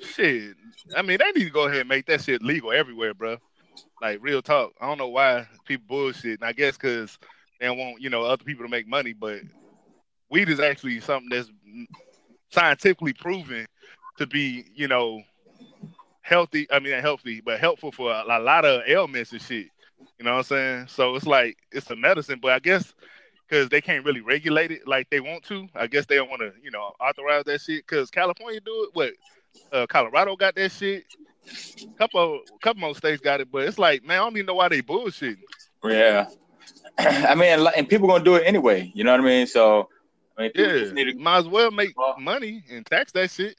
Shit. 0.00 0.56
I 0.96 1.02
mean, 1.02 1.18
they 1.18 1.32
need 1.32 1.44
to 1.44 1.50
go 1.50 1.66
ahead 1.66 1.80
and 1.80 1.88
make 1.88 2.06
that 2.06 2.22
shit 2.22 2.42
legal 2.42 2.72
everywhere, 2.72 3.14
bro. 3.14 3.36
Like 4.00 4.18
real 4.22 4.42
talk. 4.42 4.72
I 4.80 4.86
don't 4.86 4.98
know 4.98 5.08
why 5.08 5.46
people 5.66 5.84
bullshit. 5.88 6.40
And 6.40 6.44
I 6.44 6.52
guess 6.52 6.76
because 6.76 7.18
they 7.60 7.66
don't 7.66 7.78
want, 7.78 8.00
you 8.00 8.10
know, 8.10 8.22
other 8.22 8.44
people 8.44 8.64
to 8.64 8.70
make 8.70 8.88
money, 8.88 9.12
but 9.12 9.40
weed 10.30 10.48
is 10.48 10.60
actually 10.60 11.00
something 11.00 11.28
that's 11.28 11.50
scientifically 12.50 13.12
proven 13.12 13.66
to 14.18 14.26
be, 14.26 14.64
you 14.74 14.88
know, 14.88 15.22
healthy. 16.22 16.66
I 16.70 16.78
mean, 16.78 16.98
healthy, 17.00 17.40
but 17.40 17.60
helpful 17.60 17.92
for 17.92 18.10
a, 18.10 18.24
a 18.26 18.40
lot 18.40 18.64
of 18.64 18.82
ailments 18.86 19.32
and 19.32 19.42
shit. 19.42 19.68
You 20.18 20.24
know 20.24 20.32
what 20.32 20.38
I'm 20.38 20.44
saying? 20.44 20.86
So 20.88 21.14
it's 21.14 21.26
like 21.26 21.58
it's 21.72 21.90
a 21.90 21.96
medicine, 21.96 22.38
but 22.40 22.52
I 22.52 22.58
guess 22.58 22.94
because 23.48 23.68
they 23.68 23.80
can't 23.80 24.04
really 24.04 24.20
regulate 24.20 24.70
it 24.70 24.86
like 24.86 25.10
they 25.10 25.20
want 25.20 25.44
to. 25.44 25.66
I 25.74 25.86
guess 25.86 26.06
they 26.06 26.16
don't 26.16 26.30
want 26.30 26.40
to, 26.40 26.52
you 26.62 26.70
know, 26.70 26.92
authorize 27.00 27.44
that 27.44 27.60
shit. 27.60 27.86
Because 27.86 28.10
California 28.10 28.60
do 28.60 28.84
it. 28.84 28.90
What? 28.92 29.12
Uh, 29.72 29.86
Colorado 29.86 30.36
got 30.36 30.54
that 30.56 30.72
shit. 30.72 31.04
Couple, 31.96 32.40
couple 32.60 32.80
more 32.80 32.94
states 32.94 33.20
got 33.20 33.40
it, 33.40 33.50
but 33.50 33.64
it's 33.66 33.78
like, 33.78 34.04
man, 34.04 34.18
I 34.18 34.24
don't 34.24 34.36
even 34.36 34.46
know 34.46 34.54
why 34.54 34.68
they 34.68 34.82
bullshitting. 34.82 35.38
Yeah, 35.84 36.26
I 36.98 37.34
mean, 37.34 37.66
and 37.76 37.88
people 37.88 38.08
gonna 38.08 38.22
do 38.22 38.36
it 38.36 38.44
anyway. 38.46 38.90
You 38.94 39.04
know 39.04 39.12
what 39.12 39.20
I 39.20 39.24
mean? 39.24 39.46
So, 39.46 39.88
I 40.36 40.42
mean, 40.42 40.50
yeah, 40.54 40.66
to... 40.66 41.14
might 41.18 41.38
as 41.38 41.48
well 41.48 41.70
make 41.70 41.94
money 42.18 42.62
and 42.70 42.84
tax 42.84 43.12
that 43.12 43.30
shit. 43.30 43.56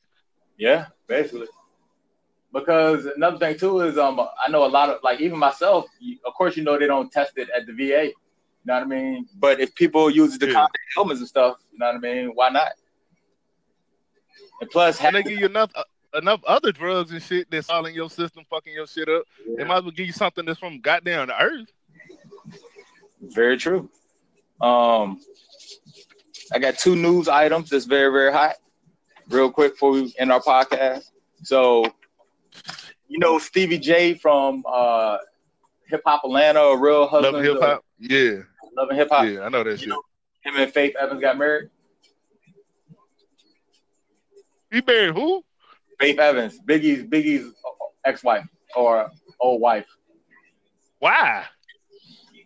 Yeah, 0.58 0.88
basically. 1.08 1.48
Because 2.54 3.06
another 3.06 3.38
thing 3.38 3.58
too 3.58 3.80
is, 3.82 3.98
um, 3.98 4.20
I 4.20 4.50
know 4.50 4.66
a 4.66 4.68
lot 4.68 4.90
of 4.90 5.00
like 5.04 5.20
even 5.22 5.40
myself. 5.40 5.86
Of 6.26 6.34
course, 6.34 6.58
you 6.58 6.64
know 6.64 6.78
they 6.78 6.88
don't 6.88 7.12
test 7.12 7.38
it 7.38 7.50
at 7.56 7.66
the 7.66 7.74
VA. 7.74 8.06
You 8.06 8.14
know 8.66 8.76
what 8.76 8.84
I 8.84 8.86
mean? 8.86 9.28
But 9.40 9.60
if 9.60 9.74
people 9.74 10.10
use 10.10 10.38
the 10.38 10.52
yeah. 10.52 10.68
helmets 10.94 11.20
and 11.20 11.28
stuff, 11.28 11.58
you 11.72 11.80
know 11.80 11.88
what 11.88 11.96
I 11.96 12.00
mean? 12.00 12.32
Why 12.36 12.50
not? 12.50 12.74
And 14.62 14.70
plus, 14.70 15.02
and 15.02 15.16
they 15.16 15.24
give 15.24 15.40
you 15.40 15.48
enough 15.48 15.72
uh, 15.76 15.84
enough 16.14 16.42
other 16.46 16.72
drugs 16.72 17.12
and 17.12 17.22
shit 17.22 17.50
that's 17.50 17.70
all 17.70 17.86
in 17.86 17.96
your 17.96 18.10
system, 18.10 18.44
fucking 18.50 18.74
your 18.74 18.88
shit 18.88 19.10
up. 19.10 19.24
Yeah. 19.46 19.56
They 19.58 19.64
might 19.64 19.78
as 19.78 19.84
well 19.84 19.92
give 19.92 20.06
you 20.06 20.14
something 20.14 20.46
that's 20.46 20.60
from 20.60 20.80
goddamn 20.80 21.28
the 21.28 21.42
earth. 21.42 21.72
Very 23.22 23.58
true. 23.58 23.90
Um, 24.62 25.20
I 26.54 26.60
got 26.60 26.78
two 26.78 26.96
news 26.96 27.28
items 27.28 27.72
that's 27.72 27.86
very 27.86 28.12
very 28.12 28.32
hot. 28.32 28.56
Real 29.30 29.52
quick 29.52 29.74
before 29.74 29.92
we 29.92 30.14
end 30.18 30.32
our 30.32 30.42
podcast. 30.42 31.10
So, 31.44 31.86
you 33.08 33.18
know 33.18 33.40
Stevie 33.40 33.80
J 33.80 34.14
from 34.14 34.64
uh, 34.68 35.18
Hip 35.88 36.02
Hop 36.06 36.22
Atlanta, 36.24 36.60
a 36.60 36.78
real 36.78 37.08
husband. 37.08 37.36
Love 37.36 37.44
hip 37.44 37.62
hop. 37.62 37.86
Yeah. 38.00 38.42
Loving 38.78 38.98
hip 38.98 39.10
hop. 39.10 39.26
Yeah, 39.26 39.42
I 39.42 39.50
know 39.50 39.64
that 39.64 39.72
you 39.72 39.78
shit. 39.78 39.90
Know, 39.90 40.02
him 40.44 40.56
and 40.58 40.72
Faith 40.72 40.96
Evans 41.00 41.22
got 41.22 41.38
married. 41.38 41.70
He 44.72 44.82
married 44.88 45.16
who? 45.16 45.44
Faith 46.00 46.18
Evans, 46.18 46.60
Biggie's 46.66 47.04
Biggie's 47.04 47.54
ex-wife 48.06 48.46
or 48.76 49.12
old 49.40 49.62
wife. 49.62 49.86
Why? 51.00 51.46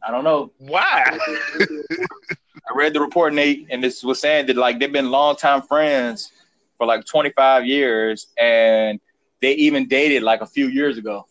I 0.06 0.12
don't 0.12 0.24
know. 0.24 0.52
Why? 0.58 1.04
I 1.60 2.74
read 2.76 2.94
the 2.94 3.00
report, 3.00 3.34
Nate, 3.34 3.68
and 3.70 3.84
this 3.84 4.04
was 4.04 4.20
saying 4.20 4.48
that 4.48 4.58
like 4.58 4.80
they've 4.80 4.92
been 4.92 5.12
longtime 5.12 5.62
friends 5.62 6.32
for 6.78 6.88
like 6.88 7.06
25 7.06 7.66
years, 7.66 8.28
and 8.38 9.00
they 9.42 9.54
even 9.54 9.88
dated 9.88 10.24
like 10.24 10.42
a 10.42 10.46
few 10.46 10.68
years 10.68 10.98
ago. 10.98 11.28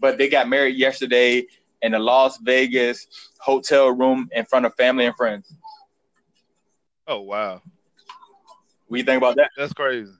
But 0.00 0.18
they 0.18 0.28
got 0.28 0.48
married 0.48 0.76
yesterday 0.76 1.46
in 1.82 1.94
a 1.94 1.98
Las 1.98 2.38
Vegas 2.38 3.06
hotel 3.38 3.90
room 3.90 4.28
in 4.32 4.44
front 4.44 4.66
of 4.66 4.74
family 4.74 5.06
and 5.06 5.16
friends. 5.16 5.54
Oh 7.06 7.20
wow. 7.20 7.62
What 8.90 8.96
do 8.96 8.98
you 8.98 9.04
think 9.04 9.18
about 9.18 9.36
that? 9.36 9.50
That's 9.56 9.72
crazy 9.72 10.12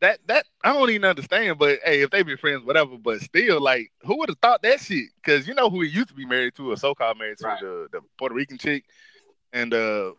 that 0.00 0.20
that 0.26 0.44
I 0.62 0.72
don't 0.72 0.90
even 0.90 1.04
understand. 1.04 1.58
But 1.58 1.78
hey, 1.84 2.02
if 2.02 2.10
they 2.10 2.22
be 2.22 2.36
friends, 2.36 2.64
whatever. 2.64 2.96
But 2.98 3.20
still, 3.20 3.60
like, 3.60 3.90
who 4.02 4.18
would 4.18 4.28
have 4.28 4.38
thought 4.38 4.62
that 4.62 4.80
shit? 4.80 5.06
Because 5.16 5.48
you 5.48 5.54
know 5.54 5.70
who 5.70 5.82
he 5.82 5.88
used 5.88 6.08
to 6.08 6.14
be 6.14 6.26
married 6.26 6.54
to, 6.56 6.72
a 6.72 6.76
so-called 6.76 7.18
married 7.18 7.38
to, 7.38 7.46
right. 7.46 7.60
the 7.60 7.88
the 7.92 8.00
Puerto 8.18 8.34
Rican 8.34 8.58
chick, 8.58 8.84
and 9.52 9.72
uh, 9.72 10.12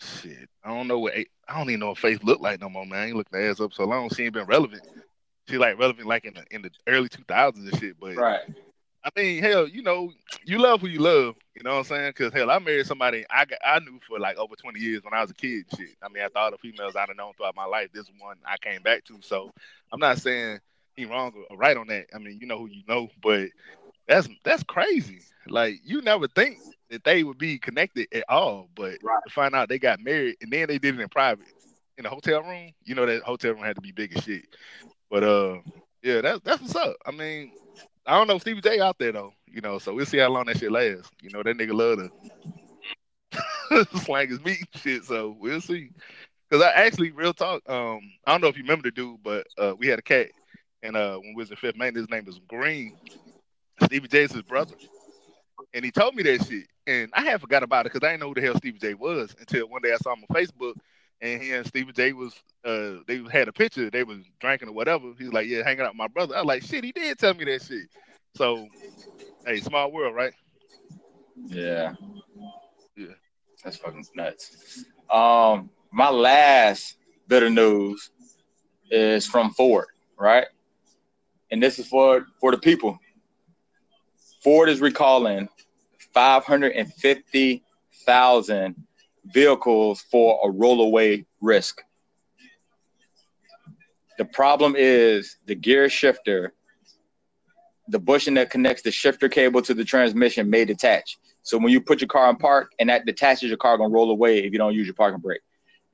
shit, 0.00 0.48
I 0.64 0.70
don't 0.70 0.88
know 0.88 0.98
what 0.98 1.14
I 1.14 1.58
don't 1.58 1.70
even 1.70 1.80
know 1.80 1.88
what 1.90 1.98
Faith 1.98 2.24
looked 2.24 2.42
like 2.42 2.60
no 2.60 2.68
more, 2.68 2.86
man. 2.86 2.98
I 2.98 3.06
ain't 3.08 3.30
the 3.30 3.48
ass 3.48 3.60
up 3.60 3.72
so 3.72 3.84
long. 3.84 4.10
She 4.10 4.24
ain't 4.24 4.34
been 4.34 4.46
relevant. 4.46 4.82
She 5.48 5.58
like 5.58 5.78
relevant 5.78 6.06
like 6.06 6.24
in 6.24 6.34
the 6.34 6.44
in 6.50 6.62
the 6.62 6.70
early 6.86 7.08
two 7.08 7.24
thousands 7.28 7.70
and 7.70 7.80
shit. 7.80 7.98
But 8.00 8.16
right. 8.16 8.40
I 9.04 9.10
mean, 9.16 9.42
hell, 9.42 9.66
you 9.66 9.82
know, 9.82 10.12
you 10.44 10.58
love 10.58 10.80
who 10.80 10.86
you 10.86 11.00
love. 11.00 11.34
You 11.56 11.62
know 11.64 11.72
what 11.72 11.78
I'm 11.78 11.84
saying? 11.84 12.10
Because 12.16 12.32
hell, 12.32 12.50
I 12.50 12.58
married 12.58 12.86
somebody 12.86 13.24
I 13.28 13.44
got, 13.44 13.58
I 13.64 13.78
knew 13.80 13.98
for 14.06 14.18
like 14.18 14.36
over 14.36 14.54
20 14.54 14.78
years 14.78 15.02
when 15.02 15.12
I 15.12 15.22
was 15.22 15.30
a 15.30 15.34
kid. 15.34 15.64
Shit. 15.76 15.96
I 16.02 16.08
mean, 16.08 16.22
after 16.22 16.38
all 16.38 16.50
the 16.50 16.58
females 16.58 16.94
I'd 16.96 17.08
have 17.08 17.16
known 17.16 17.32
throughout 17.36 17.56
my 17.56 17.64
life, 17.64 17.88
this 17.92 18.10
one 18.18 18.36
I 18.46 18.56
came 18.58 18.82
back 18.82 19.04
to. 19.06 19.18
So 19.20 19.50
I'm 19.92 20.00
not 20.00 20.18
saying 20.18 20.60
he 20.96 21.04
wrong 21.04 21.32
or 21.50 21.56
right 21.56 21.76
on 21.76 21.88
that. 21.88 22.06
I 22.14 22.18
mean, 22.18 22.38
you 22.40 22.46
know 22.46 22.58
who 22.58 22.68
you 22.68 22.82
know, 22.88 23.08
but 23.22 23.48
that's 24.06 24.28
that's 24.44 24.62
crazy. 24.62 25.20
Like 25.48 25.80
you 25.84 26.00
never 26.00 26.28
think 26.28 26.58
that 26.90 27.04
they 27.04 27.24
would 27.24 27.38
be 27.38 27.58
connected 27.58 28.06
at 28.12 28.24
all, 28.28 28.68
but 28.76 28.98
right. 29.02 29.20
to 29.26 29.32
find 29.32 29.54
out 29.54 29.68
they 29.68 29.78
got 29.78 30.00
married 30.00 30.36
and 30.40 30.52
then 30.52 30.68
they 30.68 30.78
did 30.78 30.94
it 30.94 31.00
in 31.00 31.08
private 31.08 31.46
in 31.98 32.06
a 32.06 32.10
hotel 32.10 32.42
room. 32.42 32.70
You 32.84 32.94
know 32.94 33.06
that 33.06 33.22
hotel 33.22 33.52
room 33.52 33.64
had 33.64 33.76
to 33.76 33.82
be 33.82 33.92
big 33.92 34.16
as 34.16 34.24
shit. 34.24 34.44
But 35.10 35.24
uh, 35.24 35.58
yeah, 36.02 36.20
that's 36.20 36.40
that's 36.44 36.62
what's 36.62 36.76
up. 36.76 36.96
I 37.06 37.10
mean, 37.10 37.52
I 38.06 38.16
don't 38.16 38.26
know 38.26 38.38
Stevie 38.38 38.60
J 38.60 38.80
out 38.80 38.98
there 38.98 39.12
though, 39.12 39.32
you 39.46 39.60
know, 39.60 39.78
so 39.78 39.94
we'll 39.94 40.06
see 40.06 40.18
how 40.18 40.28
long 40.28 40.46
that 40.46 40.58
shit 40.58 40.72
lasts. 40.72 41.10
You 41.20 41.30
know, 41.30 41.42
that 41.42 41.56
nigga 41.56 41.72
love 41.72 42.10
to 43.32 43.98
slang 44.00 44.28
his 44.28 44.44
meat 44.44 44.66
shit, 44.74 45.04
so 45.04 45.36
we'll 45.38 45.60
see. 45.60 45.90
Cause 46.50 46.62
I 46.62 46.72
actually 46.72 47.12
real 47.12 47.32
talk, 47.32 47.62
um, 47.68 48.00
I 48.26 48.32
don't 48.32 48.42
know 48.42 48.48
if 48.48 48.56
you 48.56 48.62
remember 48.62 48.88
the 48.88 48.90
dude, 48.90 49.22
but 49.22 49.46
uh, 49.56 49.74
we 49.78 49.86
had 49.86 49.98
a 49.98 50.02
cat 50.02 50.28
and 50.82 50.96
uh 50.96 51.16
when 51.16 51.34
we 51.34 51.42
was 51.42 51.50
in 51.50 51.56
fifth 51.56 51.76
man, 51.76 51.94
his 51.94 52.10
name 52.10 52.24
was 52.24 52.40
Green. 52.48 52.96
Stevie 53.84 54.08
J 54.08 54.24
is 54.24 54.32
his 54.32 54.42
brother. 54.42 54.74
And 55.74 55.84
he 55.84 55.90
told 55.90 56.14
me 56.14 56.22
that 56.24 56.44
shit. 56.46 56.66
And 56.86 57.10
I 57.14 57.22
had 57.22 57.40
forgot 57.40 57.62
about 57.62 57.86
it 57.86 57.92
because 57.92 58.06
I 58.06 58.10
didn't 58.12 58.20
know 58.20 58.28
who 58.28 58.34
the 58.34 58.40
hell 58.40 58.56
Stevie 58.56 58.78
J 58.78 58.94
was 58.94 59.34
until 59.38 59.68
one 59.68 59.82
day 59.82 59.92
I 59.92 59.96
saw 59.96 60.12
him 60.14 60.24
on 60.28 60.36
Facebook 60.36 60.74
and 61.22 61.40
he 61.40 61.52
and 61.52 61.64
Stevie 61.66 61.92
J 61.92 62.12
was 62.12 62.34
uh 62.64 62.96
they 63.06 63.22
had 63.30 63.46
a 63.48 63.52
picture, 63.52 63.88
they 63.88 64.04
was 64.04 64.18
drinking 64.40 64.68
or 64.68 64.72
whatever. 64.72 65.12
He's 65.18 65.32
like, 65.32 65.46
Yeah, 65.46 65.62
hanging 65.64 65.80
out 65.82 65.92
with 65.92 65.96
my 65.96 66.08
brother. 66.08 66.36
I 66.36 66.40
was 66.40 66.48
like, 66.48 66.64
shit, 66.64 66.84
he 66.84 66.92
did 66.92 67.18
tell 67.18 67.32
me 67.32 67.46
that 67.46 67.62
shit. 67.62 67.86
So 68.36 68.66
hey, 69.46 69.60
small 69.60 69.90
world, 69.92 70.14
right? 70.14 70.34
Yeah. 71.46 71.94
Yeah. 72.96 73.06
That's 73.64 73.76
fucking 73.76 74.04
nuts. 74.14 74.84
Um, 75.10 75.70
my 75.92 76.10
last 76.10 76.96
bit 77.28 77.44
of 77.44 77.52
news 77.52 78.10
is 78.90 79.26
from 79.26 79.52
Ford, 79.52 79.86
right? 80.18 80.46
And 81.50 81.62
this 81.62 81.78
is 81.78 81.86
for 81.86 82.26
for 82.40 82.50
the 82.50 82.58
people. 82.58 82.98
Ford 84.42 84.68
is 84.68 84.80
recalling 84.80 85.48
550,000 86.12 88.86
vehicles 89.24 90.00
for 90.00 90.40
a 90.44 90.48
rollaway 90.50 91.24
risk. 91.40 91.82
The 94.18 94.24
problem 94.24 94.74
is 94.76 95.36
the 95.46 95.54
gear 95.54 95.88
shifter, 95.88 96.52
the 97.88 97.98
bushing 97.98 98.34
that 98.34 98.50
connects 98.50 98.82
the 98.82 98.90
shifter 98.90 99.28
cable 99.28 99.62
to 99.62 99.74
the 99.74 99.84
transmission 99.84 100.50
may 100.50 100.64
detach. 100.64 101.18
So 101.42 101.58
when 101.58 101.72
you 101.72 101.80
put 101.80 102.00
your 102.00 102.08
car 102.08 102.30
in 102.30 102.36
park 102.36 102.72
and 102.78 102.88
that 102.88 103.06
detaches, 103.06 103.48
your 103.48 103.56
car 103.56 103.76
gonna 103.76 103.92
roll 103.92 104.10
away 104.10 104.38
if 104.38 104.52
you 104.52 104.58
don't 104.58 104.74
use 104.74 104.86
your 104.86 104.94
parking 104.94 105.20
brake. 105.20 105.40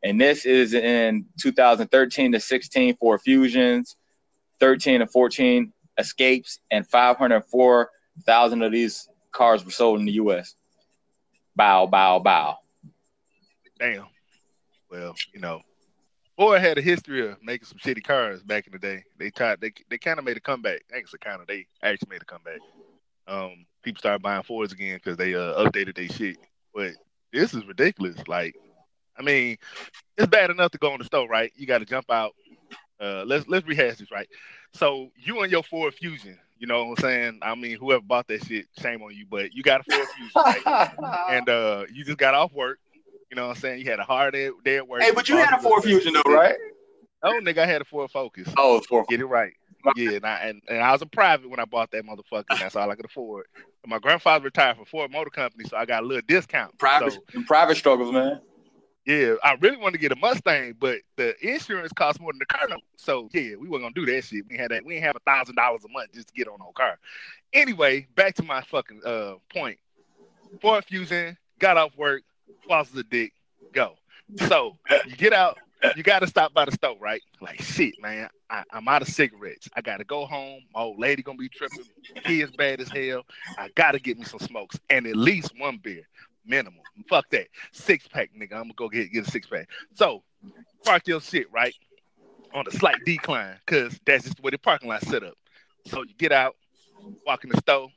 And 0.05 0.21
this 0.21 0.47
is 0.47 0.75
in 0.75 1.27
2013 1.41 2.33
to 2.33 2.41
16 2.41 2.97
for 2.97 3.19
Fusions, 3.19 3.97
13 4.61 5.01
to 5.01 5.07
14 5.07 5.73
Escapes, 5.99 6.61
and 6.71 6.87
504,000 6.87 8.63
of 8.63 8.73
these 8.73 9.09
cars 9.33 9.65
were 9.65 9.71
sold 9.71 9.99
in 9.99 10.07
the 10.07 10.13
U.S. 10.13 10.55
Bow, 11.57 11.87
bow, 11.87 12.21
bow 12.21 12.59
damn. 13.79 14.07
Well, 14.91 15.15
you 15.33 15.41
know, 15.41 15.63
Ford 16.37 16.61
had 16.61 16.79
a 16.79 16.83
history 16.83 17.29
of 17.29 17.43
making 17.43 17.67
some 17.67 17.79
shitty 17.79 18.05
cars 18.05 18.43
back 18.43 18.67
in 18.67 18.73
the 18.73 18.79
day. 18.79 19.03
They 19.19 19.31
tried, 19.31 19.61
they 19.61 19.73
they 19.91 19.99
kind 19.99 20.19
of 20.19 20.25
made 20.25 20.37
a 20.37 20.41
comeback. 20.41 20.83
Actually, 20.97 21.19
kind 21.19 21.41
of, 21.41 21.47
they 21.47 21.67
actually 21.83 22.11
made 22.11 22.23
a 22.23 22.25
comeback. 22.25 22.61
Um, 23.27 23.67
people 23.83 23.99
started 23.99 24.23
buying 24.23 24.43
Fords 24.45 24.73
again 24.73 24.97
because 24.97 25.17
they 25.17 25.35
uh, 25.35 25.65
updated 25.65 25.97
their 25.97 26.09
shit. 26.09 26.39
But 26.75 26.93
this 27.33 27.55
is 27.55 27.67
ridiculous. 27.67 28.17
Like, 28.27 28.55
I 29.19 29.23
mean, 29.23 29.57
it's 30.17 30.29
bad 30.29 30.51
enough 30.51 30.71
to 30.73 30.79
go 30.79 30.93
in 30.93 30.99
the 30.99 31.05
store, 31.05 31.29
right? 31.29 31.53
You 31.57 31.67
got 31.67 31.79
to 31.79 31.85
jump 31.85 32.11
out, 32.11 32.35
uh, 33.01 33.25
let's 33.27 33.47
let's 33.49 33.67
rehash 33.67 33.97
this 33.97 34.11
right. 34.11 34.29
So 34.73 35.11
you 35.17 35.43
and 35.43 35.51
your 35.51 35.63
Ford 35.63 35.95
Fusion, 35.95 36.39
you 36.59 36.67
know 36.67 36.85
what 36.85 36.99
I'm 36.99 37.03
saying? 37.03 37.39
I 37.43 37.55
mean, 37.55 37.79
whoever 37.79 38.03
bought 38.03 38.29
that 38.29 38.45
shit, 38.45 38.67
shame 38.81 39.03
on 39.03 39.15
you, 39.15 39.27
but 39.29 39.53
you 39.53 39.63
got 39.63 39.81
a 39.81 39.85
Ford 39.91 40.09
Fusion, 40.17 40.63
right? 40.67 40.91
and 41.31 41.49
uh, 41.49 41.85
you 41.93 42.05
just 42.05 42.19
got 42.19 42.35
off 42.35 42.53
work. 42.53 42.79
You 43.31 43.37
know 43.37 43.49
what 43.49 43.57
I'm 43.57 43.61
saying? 43.61 43.81
You 43.85 43.91
had 43.91 43.99
a 44.01 44.05
hard 44.05 44.33
day, 44.35 44.51
day 44.65 44.77
at 44.79 44.89
work. 44.89 45.03
Hey, 45.03 45.11
but 45.15 45.29
you 45.29 45.37
had 45.37 45.53
a 45.59 45.63
Ford 45.63 45.83
Fusion 45.85 46.15
though, 46.15 46.33
right? 46.33 46.57
Oh, 47.23 47.41
nigga, 47.43 47.59
I 47.59 47.67
had 47.67 47.83
a 47.83 47.85
Ford 47.85 48.11
Focus. 48.11 48.49
Oh, 48.57 48.81
Ford. 48.81 49.07
Get 49.09 49.21
it 49.21 49.27
right. 49.27 49.53
Yeah, 49.97 50.13
and 50.13 50.25
I, 50.27 50.37
and, 50.41 50.63
and 50.69 50.79
I 50.79 50.93
was 50.93 51.03
a 51.03 51.07
private 51.07 51.49
when 51.51 51.61
I 51.61 51.65
bought 51.65 51.91
that 51.93 52.05
motherfucker. 52.05 52.59
That's 52.59 52.75
all 52.77 52.91
I 52.91 52.95
could 52.95 53.05
afford. 53.05 53.47
And 53.85 53.91
my 53.91 53.99
grandfather 53.99 54.45
retired 54.45 54.77
from 54.77 54.87
Ford 54.87 55.11
Motor 55.11 55.31
Company, 55.31 55.65
so 55.69 55.77
I 55.77 55.85
got 55.85 56.03
a 56.03 56.07
little 56.07 56.23
discount. 56.27 56.77
Private, 56.79 57.13
So, 57.13 57.43
private 57.47 57.77
struggles, 57.77 58.13
man. 58.13 58.41
yeah, 59.07 59.35
I 59.45 59.55
really 59.61 59.77
wanted 59.77 59.93
to 59.93 59.99
get 59.99 60.13
a 60.13 60.17
Mustang, 60.17 60.75
but 60.79 60.99
the 61.17 61.35
insurance 61.47 61.93
costs 61.93 62.21
more 62.21 62.33
than 62.33 62.41
the 62.41 62.47
car. 62.47 62.69
So 62.97 63.29
yeah, 63.33 63.55
we 63.57 63.69
weren't 63.69 63.85
gonna 63.85 63.95
do 63.95 64.07
that 64.07 64.25
shit. 64.25 64.45
We 64.51 64.57
had 64.57 64.71
that. 64.73 64.85
We 64.85 64.95
didn't 64.95 65.07
have 65.07 65.17
a 65.17 65.21
thousand 65.31 65.55
dollars 65.55 65.85
a 65.85 65.89
month 65.89 66.13
just 66.13 66.29
to 66.29 66.35
get 66.35 66.49
on 66.49 66.61
our 66.61 66.73
car. 66.73 66.99
Anyway, 67.53 68.07
back 68.17 68.35
to 68.35 68.43
my 68.43 68.61
fucking 68.63 69.01
uh 69.05 69.35
point. 69.53 69.79
Ford 70.61 70.85
Fusion 70.85 71.37
got 71.61 71.77
off 71.77 71.97
work, 71.97 72.23
the 72.69 73.05
dick, 73.05 73.33
go. 73.73 73.95
So 74.49 74.77
you 75.07 75.17
get 75.17 75.33
out, 75.33 75.59
you 75.97 76.03
got 76.03 76.21
to 76.21 76.27
stop 76.27 76.53
by 76.53 76.65
the 76.65 76.73
store, 76.73 76.97
right? 77.01 77.23
Like 77.41 77.61
shit, 77.63 77.95
man. 78.01 78.29
I, 78.51 78.65
I'm 78.71 78.89
out 78.89 79.03
of 79.03 79.09
cigarettes. 79.09 79.69
I 79.75 79.81
gotta 79.81 80.05
go 80.05 80.25
home. 80.25 80.63
My 80.75 80.81
old 80.81 80.99
lady 80.99 81.23
gonna 81.23 81.39
be 81.39 81.49
tripping. 81.49 81.85
Kids 82.25 82.51
bad 82.57 82.81
as 82.81 82.89
hell. 82.89 83.25
I 83.59 83.69
gotta 83.75 83.99
get 83.99 84.19
me 84.19 84.25
some 84.25 84.41
smokes 84.41 84.79
and 84.89 85.07
at 85.07 85.17
least 85.17 85.53
one 85.59 85.79
beer, 85.83 86.09
minimum. 86.47 86.81
Fuck 87.09 87.29
that, 87.31 87.49
six 87.73 88.09
pack, 88.09 88.31
nigga. 88.35 88.53
I'm 88.53 88.63
gonna 88.63 88.75
go 88.75 88.89
get 88.89 89.13
get 89.13 89.27
a 89.27 89.31
six 89.31 89.47
pack. 89.47 89.69
So 89.95 90.23
park 90.85 91.07
your 91.07 91.21
shit 91.21 91.53
right 91.53 91.75
on 92.55 92.65
a 92.67 92.71
slight 92.71 92.97
decline, 93.05 93.57
cause 93.67 93.99
that's 94.07 94.25
just 94.25 94.37
the 94.37 94.43
way 94.43 94.51
the 94.51 94.59
parking 94.59 94.89
lot 94.89 95.03
set 95.03 95.23
up. 95.23 95.35
So 95.87 96.03
you 96.03 96.15
get 96.17 96.33
out, 96.33 96.57
walk 97.27 97.45
in 97.45 97.51
the 97.51 97.59
store. 97.59 97.89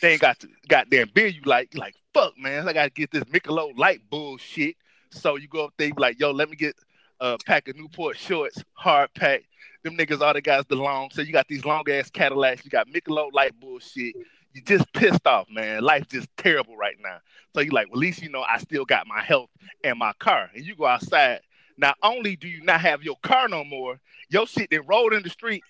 They 0.00 0.12
ain't 0.12 0.20
got 0.20 0.38
the 0.38 0.48
goddamn 0.68 1.10
beer 1.14 1.26
you 1.26 1.42
like. 1.44 1.74
You 1.74 1.80
like, 1.80 1.94
fuck, 2.14 2.38
man. 2.38 2.68
I 2.68 2.72
gotta 2.72 2.90
get 2.90 3.10
this 3.10 3.24
Michelob 3.24 3.78
Light 3.78 4.00
bullshit. 4.10 4.76
So 5.10 5.36
you 5.36 5.48
go 5.48 5.64
up 5.64 5.74
there, 5.76 5.90
like, 5.96 6.20
yo, 6.20 6.30
let 6.30 6.48
me 6.48 6.56
get 6.56 6.74
a 7.20 7.36
pack 7.46 7.68
of 7.68 7.76
Newport 7.76 8.16
shorts, 8.16 8.62
hard 8.72 9.12
pack. 9.14 9.42
Them 9.82 9.96
niggas, 9.96 10.20
all 10.20 10.32
the 10.32 10.40
guys, 10.42 10.64
the 10.68 10.76
long. 10.76 11.10
So 11.10 11.22
you 11.22 11.32
got 11.32 11.48
these 11.48 11.64
long 11.64 11.88
ass 11.90 12.10
Cadillacs. 12.10 12.64
You 12.64 12.70
got 12.70 12.88
Michelob 12.88 13.32
Light 13.32 13.58
bullshit. 13.58 14.14
You 14.52 14.62
just 14.62 14.92
pissed 14.92 15.26
off, 15.26 15.48
man. 15.50 15.82
Life 15.82 16.08
just 16.08 16.28
terrible 16.36 16.76
right 16.76 16.96
now. 17.02 17.18
So 17.54 17.60
you 17.60 17.70
like, 17.70 17.88
well, 17.88 17.96
at 17.96 18.00
least 18.00 18.22
you 18.22 18.28
know 18.28 18.42
I 18.42 18.58
still 18.58 18.84
got 18.84 19.06
my 19.06 19.22
health 19.22 19.50
and 19.84 19.98
my 19.98 20.12
car. 20.18 20.50
And 20.54 20.64
you 20.64 20.74
go 20.74 20.86
outside. 20.86 21.40
Not 21.78 21.96
only 22.02 22.36
do 22.36 22.46
you 22.46 22.62
not 22.62 22.82
have 22.82 23.02
your 23.02 23.16
car 23.22 23.48
no 23.48 23.64
more, 23.64 23.98
your 24.28 24.46
shit 24.46 24.68
that 24.70 24.82
rolled 24.86 25.14
in 25.14 25.22
the 25.22 25.30
street 25.30 25.62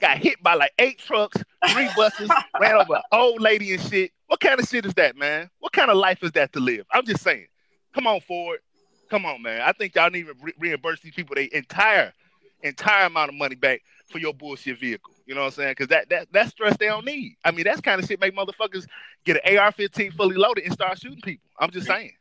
got 0.00 0.18
hit 0.18 0.42
by 0.42 0.54
like 0.54 0.72
eight 0.78 0.98
trucks, 0.98 1.42
three 1.72 1.88
buses, 1.96 2.30
ran 2.60 2.74
over 2.76 2.96
an 2.96 3.02
old 3.12 3.40
lady 3.40 3.72
and 3.74 3.82
shit. 3.82 4.12
What 4.26 4.40
kind 4.40 4.58
of 4.60 4.68
shit 4.68 4.86
is 4.86 4.94
that, 4.94 5.16
man? 5.16 5.50
What 5.58 5.72
kind 5.72 5.90
of 5.90 5.96
life 5.96 6.22
is 6.22 6.32
that 6.32 6.52
to 6.54 6.60
live? 6.60 6.86
I'm 6.92 7.04
just 7.04 7.22
saying. 7.22 7.46
Come 7.94 8.06
on, 8.06 8.20
Ford. 8.20 8.60
Come 9.10 9.26
on, 9.26 9.42
man. 9.42 9.60
I 9.62 9.72
think 9.72 9.94
y'all 9.94 10.10
need 10.10 10.26
to 10.26 10.34
re- 10.40 10.54
reimburse 10.58 11.00
these 11.00 11.14
people 11.14 11.34
their 11.34 11.48
entire, 11.52 12.12
entire 12.62 13.06
amount 13.06 13.30
of 13.30 13.34
money 13.34 13.56
back 13.56 13.82
for 14.08 14.18
your 14.18 14.32
bullshit 14.32 14.78
vehicle. 14.78 15.12
You 15.26 15.34
know 15.34 15.42
what 15.42 15.46
I'm 15.48 15.52
saying? 15.52 15.70
Because 15.72 15.88
that 15.88 16.08
that 16.10 16.32
that 16.32 16.48
stress 16.48 16.76
they 16.76 16.86
don't 16.86 17.04
need. 17.04 17.36
I 17.44 17.50
mean, 17.50 17.64
that's 17.64 17.80
kind 17.80 18.00
of 18.00 18.06
shit 18.06 18.20
make 18.20 18.34
motherfuckers 18.36 18.86
get 19.24 19.44
an 19.44 19.58
AR-15 19.58 20.14
fully 20.14 20.36
loaded 20.36 20.64
and 20.64 20.72
start 20.72 21.00
shooting 21.00 21.20
people. 21.20 21.48
I'm 21.58 21.70
just 21.70 21.86
saying. 21.86 22.12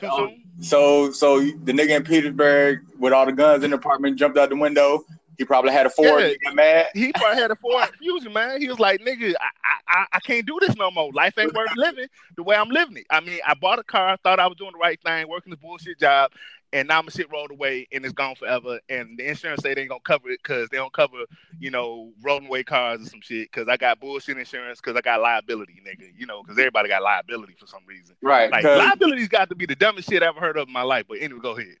Too 0.00 0.06
Oh, 0.10 0.16
soon? 0.28 0.42
So, 0.60 1.10
so 1.10 1.40
the 1.40 1.72
nigga 1.72 1.96
in 1.96 2.04
Petersburg 2.04 2.80
with 2.98 3.12
all 3.12 3.26
the 3.26 3.32
guns 3.32 3.64
in 3.64 3.70
the 3.70 3.76
apartment 3.76 4.16
jumped 4.16 4.38
out 4.38 4.48
the 4.48 4.56
window. 4.56 5.04
He 5.38 5.44
probably 5.44 5.70
had 5.70 5.86
a 5.86 5.90
Ford. 5.90 6.20
Yeah. 6.20 6.50
He 6.50 6.54
mad. 6.54 6.86
He 6.94 7.12
probably 7.12 7.40
had 7.40 7.52
a 7.52 7.56
Ford 7.56 7.88
Fusion, 7.96 8.32
man. 8.32 8.60
He 8.60 8.68
was 8.68 8.80
like, 8.80 9.00
nigga, 9.00 9.34
I, 9.40 10.00
I, 10.00 10.06
I 10.14 10.20
can't 10.20 10.44
do 10.44 10.58
this 10.60 10.74
no 10.76 10.90
more. 10.90 11.12
Life 11.12 11.38
ain't 11.38 11.54
worth 11.54 11.70
living 11.76 12.08
the 12.36 12.42
way 12.42 12.56
I'm 12.56 12.68
living 12.68 12.96
it. 12.96 13.06
I 13.08 13.20
mean, 13.20 13.38
I 13.46 13.54
bought 13.54 13.78
a 13.78 13.84
car, 13.84 14.18
thought 14.24 14.40
I 14.40 14.48
was 14.48 14.56
doing 14.58 14.72
the 14.72 14.78
right 14.78 15.00
thing, 15.00 15.28
working 15.28 15.50
this 15.50 15.60
bullshit 15.60 16.00
job, 16.00 16.32
and 16.72 16.88
now 16.88 17.00
my 17.02 17.08
shit 17.08 17.30
rolled 17.32 17.52
away 17.52 17.86
and 17.92 18.04
it's 18.04 18.12
gone 18.12 18.34
forever. 18.34 18.80
And 18.88 19.16
the 19.16 19.28
insurance 19.28 19.62
say 19.62 19.74
they 19.74 19.82
ain't 19.82 19.90
gonna 19.90 20.00
cover 20.04 20.28
it 20.28 20.40
because 20.42 20.68
they 20.70 20.76
don't 20.76 20.92
cover, 20.92 21.18
you 21.58 21.70
know, 21.70 22.12
rolling 22.22 22.46
away 22.46 22.64
cars 22.64 23.00
or 23.00 23.04
some 23.08 23.20
shit. 23.22 23.50
Because 23.50 23.68
I 23.68 23.76
got 23.76 24.00
bullshit 24.00 24.36
insurance 24.36 24.80
because 24.80 24.96
I 24.96 25.00
got 25.00 25.20
liability, 25.20 25.80
nigga. 25.86 26.10
You 26.16 26.26
know, 26.26 26.42
because 26.42 26.58
everybody 26.58 26.88
got 26.88 27.02
liability 27.02 27.54
for 27.58 27.66
some 27.66 27.82
reason. 27.86 28.16
Right. 28.22 28.50
Like 28.50 28.64
liability's 28.64 29.28
got 29.28 29.48
to 29.50 29.54
be 29.54 29.66
the 29.66 29.76
dumbest 29.76 30.10
shit 30.10 30.22
I 30.22 30.26
ever 30.26 30.40
heard 30.40 30.58
of 30.58 30.66
in 30.66 30.72
my 30.72 30.82
life. 30.82 31.06
But 31.08 31.18
anyway, 31.20 31.40
go 31.40 31.56
ahead. 31.56 31.76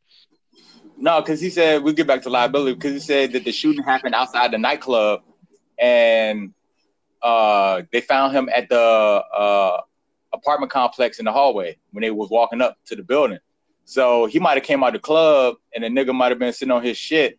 No, 1.00 1.20
because 1.20 1.40
he 1.40 1.48
said 1.48 1.82
we 1.82 1.92
get 1.92 2.08
back 2.08 2.22
to 2.22 2.30
liability 2.30 2.74
because 2.74 2.92
he 2.92 2.98
said 2.98 3.32
that 3.32 3.44
the 3.44 3.52
shooting 3.52 3.84
happened 3.84 4.16
outside 4.16 4.50
the 4.50 4.58
nightclub, 4.58 5.22
and 5.78 6.52
uh, 7.22 7.82
they 7.92 8.00
found 8.00 8.34
him 8.34 8.48
at 8.54 8.68
the 8.68 8.80
uh, 8.80 9.80
apartment 10.32 10.72
complex 10.72 11.20
in 11.20 11.24
the 11.24 11.32
hallway 11.32 11.76
when 11.92 12.02
they 12.02 12.10
was 12.10 12.30
walking 12.30 12.60
up 12.60 12.76
to 12.86 12.96
the 12.96 13.02
building. 13.02 13.38
So 13.84 14.26
he 14.26 14.40
might 14.40 14.54
have 14.54 14.64
came 14.64 14.82
out 14.82 14.88
of 14.88 14.94
the 14.94 14.98
club, 14.98 15.56
and 15.72 15.84
the 15.84 15.88
nigga 15.88 16.12
might 16.12 16.30
have 16.30 16.38
been 16.40 16.52
sitting 16.52 16.72
on 16.72 16.82
his 16.82 16.98
shit 16.98 17.38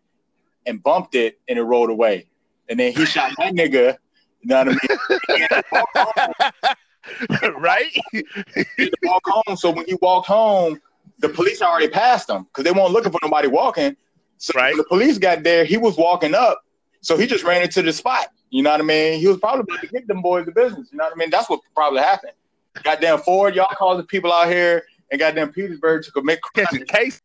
and 0.65 0.81
bumped 0.81 1.15
it, 1.15 1.39
and 1.49 1.59
it 1.59 1.63
rolled 1.63 1.89
away. 1.89 2.29
And 2.69 2.79
then 2.79 2.93
he 2.93 3.05
shot 3.05 3.31
that 3.37 3.53
nigga. 3.53 3.97
You 4.41 4.47
know 4.47 4.63
what 4.63 4.77
I 5.29 6.43
mean? 7.41 7.53
right? 7.59 7.91
He 8.77 8.91
walk 9.03 9.21
home. 9.25 9.57
So 9.57 9.69
when 9.69 9.85
he 9.85 9.95
walked 10.01 10.27
home, 10.27 10.79
the 11.19 11.29
police 11.29 11.61
already 11.61 11.89
passed 11.89 12.29
him 12.29 12.43
because 12.43 12.63
they 12.63 12.71
weren't 12.71 12.91
looking 12.91 13.11
for 13.11 13.19
nobody 13.23 13.47
walking. 13.47 13.95
So 14.37 14.53
Right. 14.55 14.75
the 14.75 14.83
police 14.85 15.17
got 15.17 15.43
there, 15.43 15.65
he 15.65 15.77
was 15.77 15.97
walking 15.97 16.33
up. 16.33 16.63
So 17.01 17.17
he 17.17 17.27
just 17.27 17.43
ran 17.43 17.61
into 17.61 17.81
the 17.81 17.93
spot. 17.93 18.27
You 18.49 18.63
know 18.63 18.71
what 18.71 18.79
I 18.81 18.83
mean? 18.83 19.19
He 19.19 19.27
was 19.27 19.37
probably 19.37 19.61
about 19.61 19.81
to 19.81 19.87
get 19.87 20.07
them 20.07 20.21
boys 20.21 20.45
the 20.45 20.51
business. 20.51 20.89
You 20.91 20.97
know 20.97 21.03
what 21.05 21.13
I 21.13 21.15
mean? 21.17 21.29
That's 21.29 21.49
what 21.49 21.59
probably 21.75 21.99
happened. 21.99 22.33
Goddamn 22.83 23.19
Ford, 23.19 23.55
y'all 23.55 23.67
causing 23.77 24.05
people 24.07 24.31
out 24.31 24.47
here 24.49 24.83
and 25.11 25.19
goddamn 25.19 25.51
Petersburg 25.51 26.03
to 26.03 26.11
commit 26.11 26.39
Catching 26.55 26.85
case. 26.85 27.21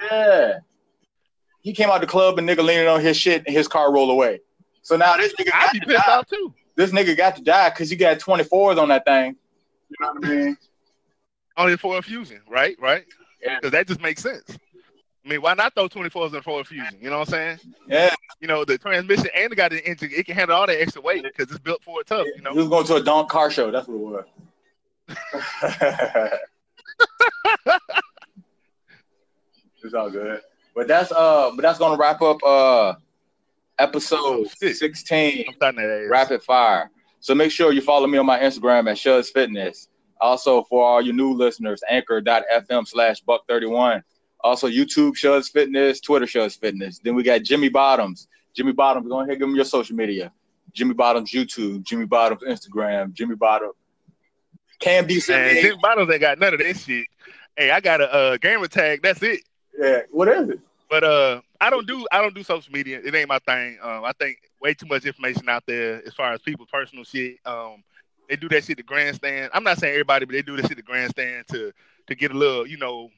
Yeah. 0.00 0.58
He 1.62 1.72
came 1.72 1.90
out 1.90 2.00
the 2.00 2.06
club 2.06 2.38
and 2.38 2.48
nigga 2.48 2.64
leaning 2.64 2.86
on 2.88 3.00
his 3.00 3.16
shit 3.16 3.44
and 3.46 3.54
his 3.54 3.68
car 3.68 3.92
rolled 3.92 4.10
away. 4.10 4.40
So 4.82 4.96
now 4.96 5.16
this 5.16 5.32
nigga 5.34 5.50
I'd 5.54 5.64
got 5.66 5.72
be 5.72 5.80
to 5.80 5.86
pissed 5.86 6.06
die. 6.06 6.12
off 6.18 6.26
too. 6.28 6.54
This 6.76 6.90
nigga 6.92 7.16
got 7.16 7.36
to 7.36 7.42
die 7.42 7.70
because 7.70 7.90
he 7.90 7.96
got 7.96 8.18
24s 8.18 8.78
on 8.80 8.88
that 8.88 9.04
thing. 9.04 9.36
You 9.90 9.96
know 10.00 10.12
what 10.12 10.24
I 10.24 10.28
mean? 10.28 10.56
Only 11.56 11.76
for 11.76 11.98
a 11.98 12.02
fusion, 12.02 12.40
right? 12.48 12.76
Right? 12.80 13.04
Yeah. 13.42 13.56
Because 13.56 13.72
that 13.72 13.86
just 13.86 14.00
makes 14.00 14.22
sense. 14.22 14.58
I 15.24 15.28
mean, 15.28 15.42
why 15.42 15.54
not 15.54 15.74
throw 15.74 15.88
24s 15.88 16.34
in 16.34 16.42
for 16.42 16.60
a 16.60 16.64
fusion? 16.64 16.96
You 17.00 17.10
know 17.10 17.18
what 17.18 17.28
I'm 17.28 17.32
saying? 17.32 17.74
Yeah. 17.86 18.14
You 18.40 18.48
know, 18.48 18.64
the 18.64 18.78
transmission 18.78 19.28
and 19.34 19.52
it 19.52 19.56
got 19.56 19.70
the 19.72 19.84
engine, 19.86 20.10
it 20.14 20.24
can 20.26 20.34
handle 20.36 20.56
all 20.56 20.66
that 20.66 20.80
extra 20.80 21.02
weight 21.02 21.22
because 21.22 21.50
it's 21.50 21.58
built 21.60 21.82
for 21.82 22.00
it 22.00 22.06
tough, 22.06 22.26
you 22.36 22.42
know. 22.42 22.52
We 22.52 22.60
was 22.62 22.68
going 22.68 22.86
to 22.86 22.94
a 22.96 23.02
donk 23.02 23.28
car 23.28 23.50
show. 23.50 23.70
That's 23.70 23.86
what 23.88 23.94
it 23.96 24.26
was. 25.08 25.18
it's 29.82 29.94
all 29.94 30.10
good. 30.10 30.40
But 30.74 30.88
that's 30.88 31.10
uh 31.12 31.50
but 31.54 31.62
that's 31.62 31.78
gonna 31.78 31.96
wrap 31.98 32.22
up 32.22 32.42
uh 32.44 32.94
episode 33.78 34.18
Oh, 34.20 34.44
16 34.72 35.44
I'm 35.48 35.54
starting 35.54 35.80
that 35.82 36.02
ass. 36.04 36.10
rapid 36.10 36.42
fire. 36.42 36.90
So 37.20 37.34
make 37.34 37.50
sure 37.50 37.72
you 37.72 37.80
follow 37.80 38.06
me 38.06 38.18
on 38.18 38.26
my 38.26 38.38
Instagram 38.38 38.88
at 38.90 38.96
Shuz 38.96 39.30
Fitness. 39.32 39.88
Also 40.20 40.62
for 40.64 40.84
all 40.84 41.00
you 41.00 41.12
new 41.12 41.32
listeners, 41.32 41.82
anchor.fm 41.88 42.86
slash 42.86 43.20
buck 43.20 43.46
31. 43.48 44.02
Also 44.40 44.68
YouTube 44.68 45.12
Shuz 45.12 45.50
Fitness, 45.50 46.00
Twitter 46.00 46.26
Shuz 46.26 46.58
Fitness. 46.58 46.98
Then 46.98 47.14
we 47.14 47.22
got 47.22 47.42
Jimmy 47.42 47.68
Bottoms. 47.68 48.28
Jimmy 48.54 48.72
Bottoms, 48.72 49.08
go 49.08 49.20
ahead, 49.20 49.38
give 49.38 49.48
him 49.48 49.54
your 49.54 49.64
social 49.64 49.96
media. 49.96 50.32
Jimmy 50.72 50.94
Bottoms 50.94 51.30
YouTube, 51.30 51.82
Jimmy 51.82 52.06
Bottoms 52.06 52.42
Instagram, 52.42 53.12
Jimmy 53.12 53.34
Bottoms. 53.34 53.74
Cam 54.80 55.06
Man, 55.06 55.16
D78. 55.16 55.62
Jimmy 55.62 55.78
Bottoms 55.82 56.10
ain't 56.10 56.20
got 56.20 56.38
none 56.38 56.54
of 56.54 56.60
that 56.60 56.76
shit. 56.76 57.06
Hey, 57.56 57.70
I 57.70 57.80
got 57.80 58.00
a 58.00 58.12
uh, 58.12 58.36
gamer 58.36 58.68
tag. 58.68 59.02
That's 59.02 59.22
it. 59.22 59.40
Yeah, 59.76 60.02
what 60.10 60.28
is 60.28 60.50
it? 60.50 60.60
But 60.88 61.04
uh, 61.04 61.40
I 61.60 61.70
don't 61.70 61.86
do 61.86 62.06
I 62.12 62.22
don't 62.22 62.34
do 62.34 62.42
social 62.42 62.72
media. 62.72 63.00
It 63.04 63.14
ain't 63.14 63.28
my 63.28 63.40
thing. 63.40 63.78
Um, 63.82 64.04
I 64.04 64.12
think 64.18 64.38
way 64.60 64.74
too 64.74 64.86
much 64.86 65.04
information 65.04 65.48
out 65.48 65.64
there 65.66 66.02
as 66.06 66.14
far 66.14 66.32
as 66.32 66.40
people's 66.40 66.68
personal 66.72 67.04
shit. 67.04 67.36
Um, 67.44 67.82
they 68.28 68.36
do 68.36 68.48
that 68.50 68.64
shit 68.64 68.76
the 68.76 68.82
grandstand. 68.82 69.50
I'm 69.54 69.64
not 69.64 69.78
saying 69.78 69.92
everybody, 69.92 70.24
but 70.26 70.32
they 70.32 70.42
do 70.42 70.56
that 70.56 70.68
shit 70.68 70.76
the 70.76 70.82
grandstand 70.82 71.46
to 71.48 71.72
to 72.06 72.14
get 72.14 72.30
a 72.30 72.34
little, 72.34 72.66
you 72.66 72.76
know, 72.76 73.10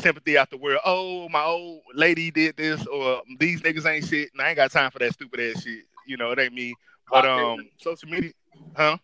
sympathy 0.00 0.38
out 0.38 0.50
the 0.50 0.56
world. 0.56 0.80
Oh, 0.84 1.28
my 1.28 1.42
old 1.42 1.82
lady 1.94 2.30
did 2.30 2.56
this, 2.56 2.86
or 2.86 3.22
these 3.38 3.62
niggas 3.62 3.86
ain't 3.86 4.06
shit. 4.06 4.30
And 4.32 4.42
I 4.42 4.48
ain't 4.48 4.56
got 4.56 4.70
time 4.70 4.90
for 4.90 4.98
that 5.00 5.12
stupid 5.12 5.40
ass 5.40 5.62
shit. 5.62 5.84
You 6.06 6.16
know, 6.16 6.30
it 6.30 6.38
ain't 6.38 6.54
me. 6.54 6.74
But 7.10 7.26
um, 7.26 7.68
social 7.76 8.08
media, 8.08 8.32
huh? 8.74 8.96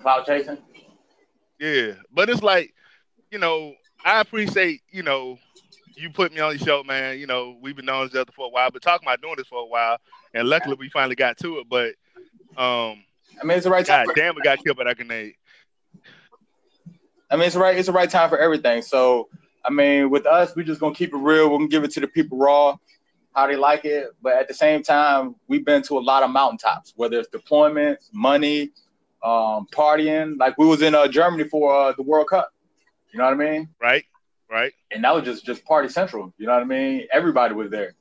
Cloud 0.00 0.26
chasing. 0.26 0.58
Yeah, 1.58 1.94
but 2.12 2.28
it's 2.28 2.42
like, 2.42 2.74
you 3.30 3.38
know, 3.38 3.74
I 4.04 4.20
appreciate, 4.20 4.82
you 4.90 5.02
know, 5.02 5.38
you 5.96 6.10
put 6.10 6.32
me 6.32 6.40
on 6.40 6.56
your 6.56 6.66
show, 6.66 6.82
man. 6.82 7.18
You 7.18 7.26
know, 7.26 7.56
we've 7.60 7.76
been 7.76 7.86
knowing 7.86 8.08
each 8.08 8.16
other 8.16 8.32
for 8.32 8.46
a 8.46 8.50
while, 8.50 8.70
but 8.70 8.82
talking 8.82 9.06
about 9.06 9.22
doing 9.22 9.36
this 9.38 9.46
for 9.46 9.60
a 9.60 9.66
while, 9.66 9.98
and 10.34 10.48
luckily 10.48 10.76
we 10.78 10.90
finally 10.90 11.14
got 11.14 11.38
to 11.38 11.58
it. 11.58 11.68
But, 11.68 11.94
um, 12.60 13.04
I 13.40 13.44
mean, 13.44 13.56
it's 13.56 13.64
the 13.64 13.70
right 13.70 13.84
time. 13.84 14.06
god 14.06 14.14
For, 14.14 14.14
damn, 14.14 14.34
we 14.34 14.42
got 14.42 14.62
killed 14.62 14.76
by 14.76 14.84
that 14.84 14.96
grenade. 14.96 15.34
I 17.30 17.36
mean, 17.36 17.46
it's 17.46 17.54
the 17.54 17.60
right. 17.60 17.76
It's 17.76 17.86
the 17.86 17.92
right 17.92 18.08
time 18.10 18.28
for 18.28 18.38
everything. 18.38 18.82
So, 18.82 19.28
I 19.64 19.70
mean, 19.70 20.10
with 20.10 20.26
us, 20.26 20.54
we're 20.54 20.64
just 20.64 20.80
gonna 20.80 20.94
keep 20.94 21.12
it 21.12 21.16
real. 21.18 21.50
We're 21.50 21.58
gonna 21.58 21.68
give 21.68 21.84
it 21.84 21.90
to 21.92 22.00
the 22.00 22.08
people 22.08 22.38
raw. 22.38 22.76
how 23.34 23.46
they 23.46 23.56
like 23.56 23.84
it. 23.84 24.08
But 24.22 24.34
at 24.34 24.46
the 24.48 24.54
same 24.54 24.82
time, 24.82 25.34
we've 25.48 25.64
been 25.64 25.82
to 25.84 25.98
a 25.98 26.00
lot 26.00 26.22
of 26.22 26.30
mountaintops, 26.30 26.92
whether 26.96 27.18
it's 27.18 27.28
deployments, 27.30 28.08
money, 28.12 28.70
um, 29.24 29.66
partying. 29.72 30.38
Like 30.38 30.56
we 30.58 30.66
was 30.66 30.82
in 30.82 30.94
uh, 30.94 31.08
Germany 31.08 31.44
for 31.48 31.74
uh, 31.74 31.92
the 31.92 32.02
World 32.02 32.28
Cup. 32.28 32.52
You 33.12 33.18
know 33.18 33.24
what 33.24 33.34
I 33.34 33.36
mean? 33.36 33.68
Right. 33.80 34.04
Right. 34.50 34.72
And 34.92 35.02
that 35.04 35.14
was 35.14 35.24
just 35.24 35.44
just 35.44 35.64
party 35.64 35.88
central. 35.88 36.32
You 36.38 36.46
know 36.46 36.52
what 36.52 36.62
I 36.62 36.66
mean? 36.66 37.08
Everybody 37.12 37.54
was 37.54 37.70
there. 37.70 37.94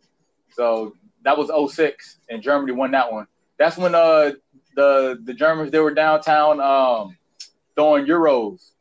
So 0.51 0.93
that 1.23 1.37
was 1.37 1.73
06 1.73 2.19
and 2.29 2.41
Germany 2.43 2.73
won 2.73 2.91
that 2.91 3.11
one. 3.11 3.25
That's 3.57 3.77
when 3.77 3.95
uh 3.95 4.31
the 4.75 5.19
the 5.23 5.33
Germans 5.33 5.71
they 5.71 5.79
were 5.79 5.93
downtown 5.93 6.59
um 6.59 7.17
throwing 7.75 8.05
euros 8.05 8.71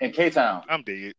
in 0.00 0.12
K 0.12 0.30
Town. 0.30 0.62
I'm 0.68 0.82
dead. 0.82 1.14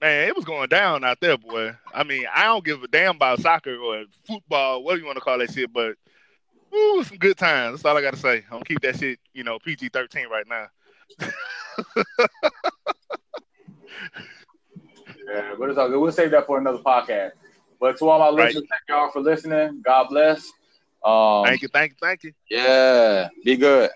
Man, 0.00 0.28
it 0.28 0.36
was 0.36 0.44
going 0.44 0.68
down 0.68 1.02
out 1.02 1.18
there, 1.20 1.36
boy. 1.36 1.72
I 1.92 2.04
mean, 2.04 2.24
I 2.32 2.44
don't 2.44 2.64
give 2.64 2.82
a 2.84 2.88
damn 2.88 3.16
about 3.16 3.40
soccer 3.40 3.76
or 3.76 4.04
football, 4.26 4.84
whatever 4.84 5.00
you 5.00 5.06
want 5.06 5.16
to 5.16 5.24
call 5.24 5.38
that 5.38 5.52
shit, 5.52 5.72
but 5.72 5.96
ooh, 6.74 7.02
some 7.02 7.18
good 7.18 7.36
times. 7.36 7.72
That's 7.72 7.84
all 7.84 7.96
I 7.96 8.02
gotta 8.02 8.16
say. 8.16 8.38
I'm 8.44 8.50
gonna 8.50 8.64
keep 8.64 8.80
that 8.82 8.96
shit, 8.96 9.18
you 9.34 9.42
know, 9.42 9.58
PG 9.58 9.88
thirteen 9.88 10.28
right 10.28 10.46
now. 10.48 10.66
yeah, 15.26 15.54
but 15.58 15.68
it's 15.68 15.78
all 15.78 15.88
good. 15.88 15.98
We'll 16.00 16.12
save 16.12 16.30
that 16.32 16.46
for 16.46 16.58
another 16.58 16.78
podcast. 16.78 17.32
But 17.80 17.96
to 17.98 18.08
all 18.08 18.18
my 18.18 18.28
Right. 18.36 18.46
listeners, 18.46 18.64
thank 18.70 18.82
y'all 18.88 19.10
for 19.10 19.20
listening. 19.20 19.82
God 19.84 20.08
bless. 20.10 20.50
Um, 21.04 21.44
Thank 21.44 21.62
you, 21.62 21.68
thank 21.68 21.92
you, 21.92 21.96
thank 22.00 22.24
you. 22.24 22.32
Yeah, 22.50 23.28
be 23.44 23.56
good. 23.56 23.90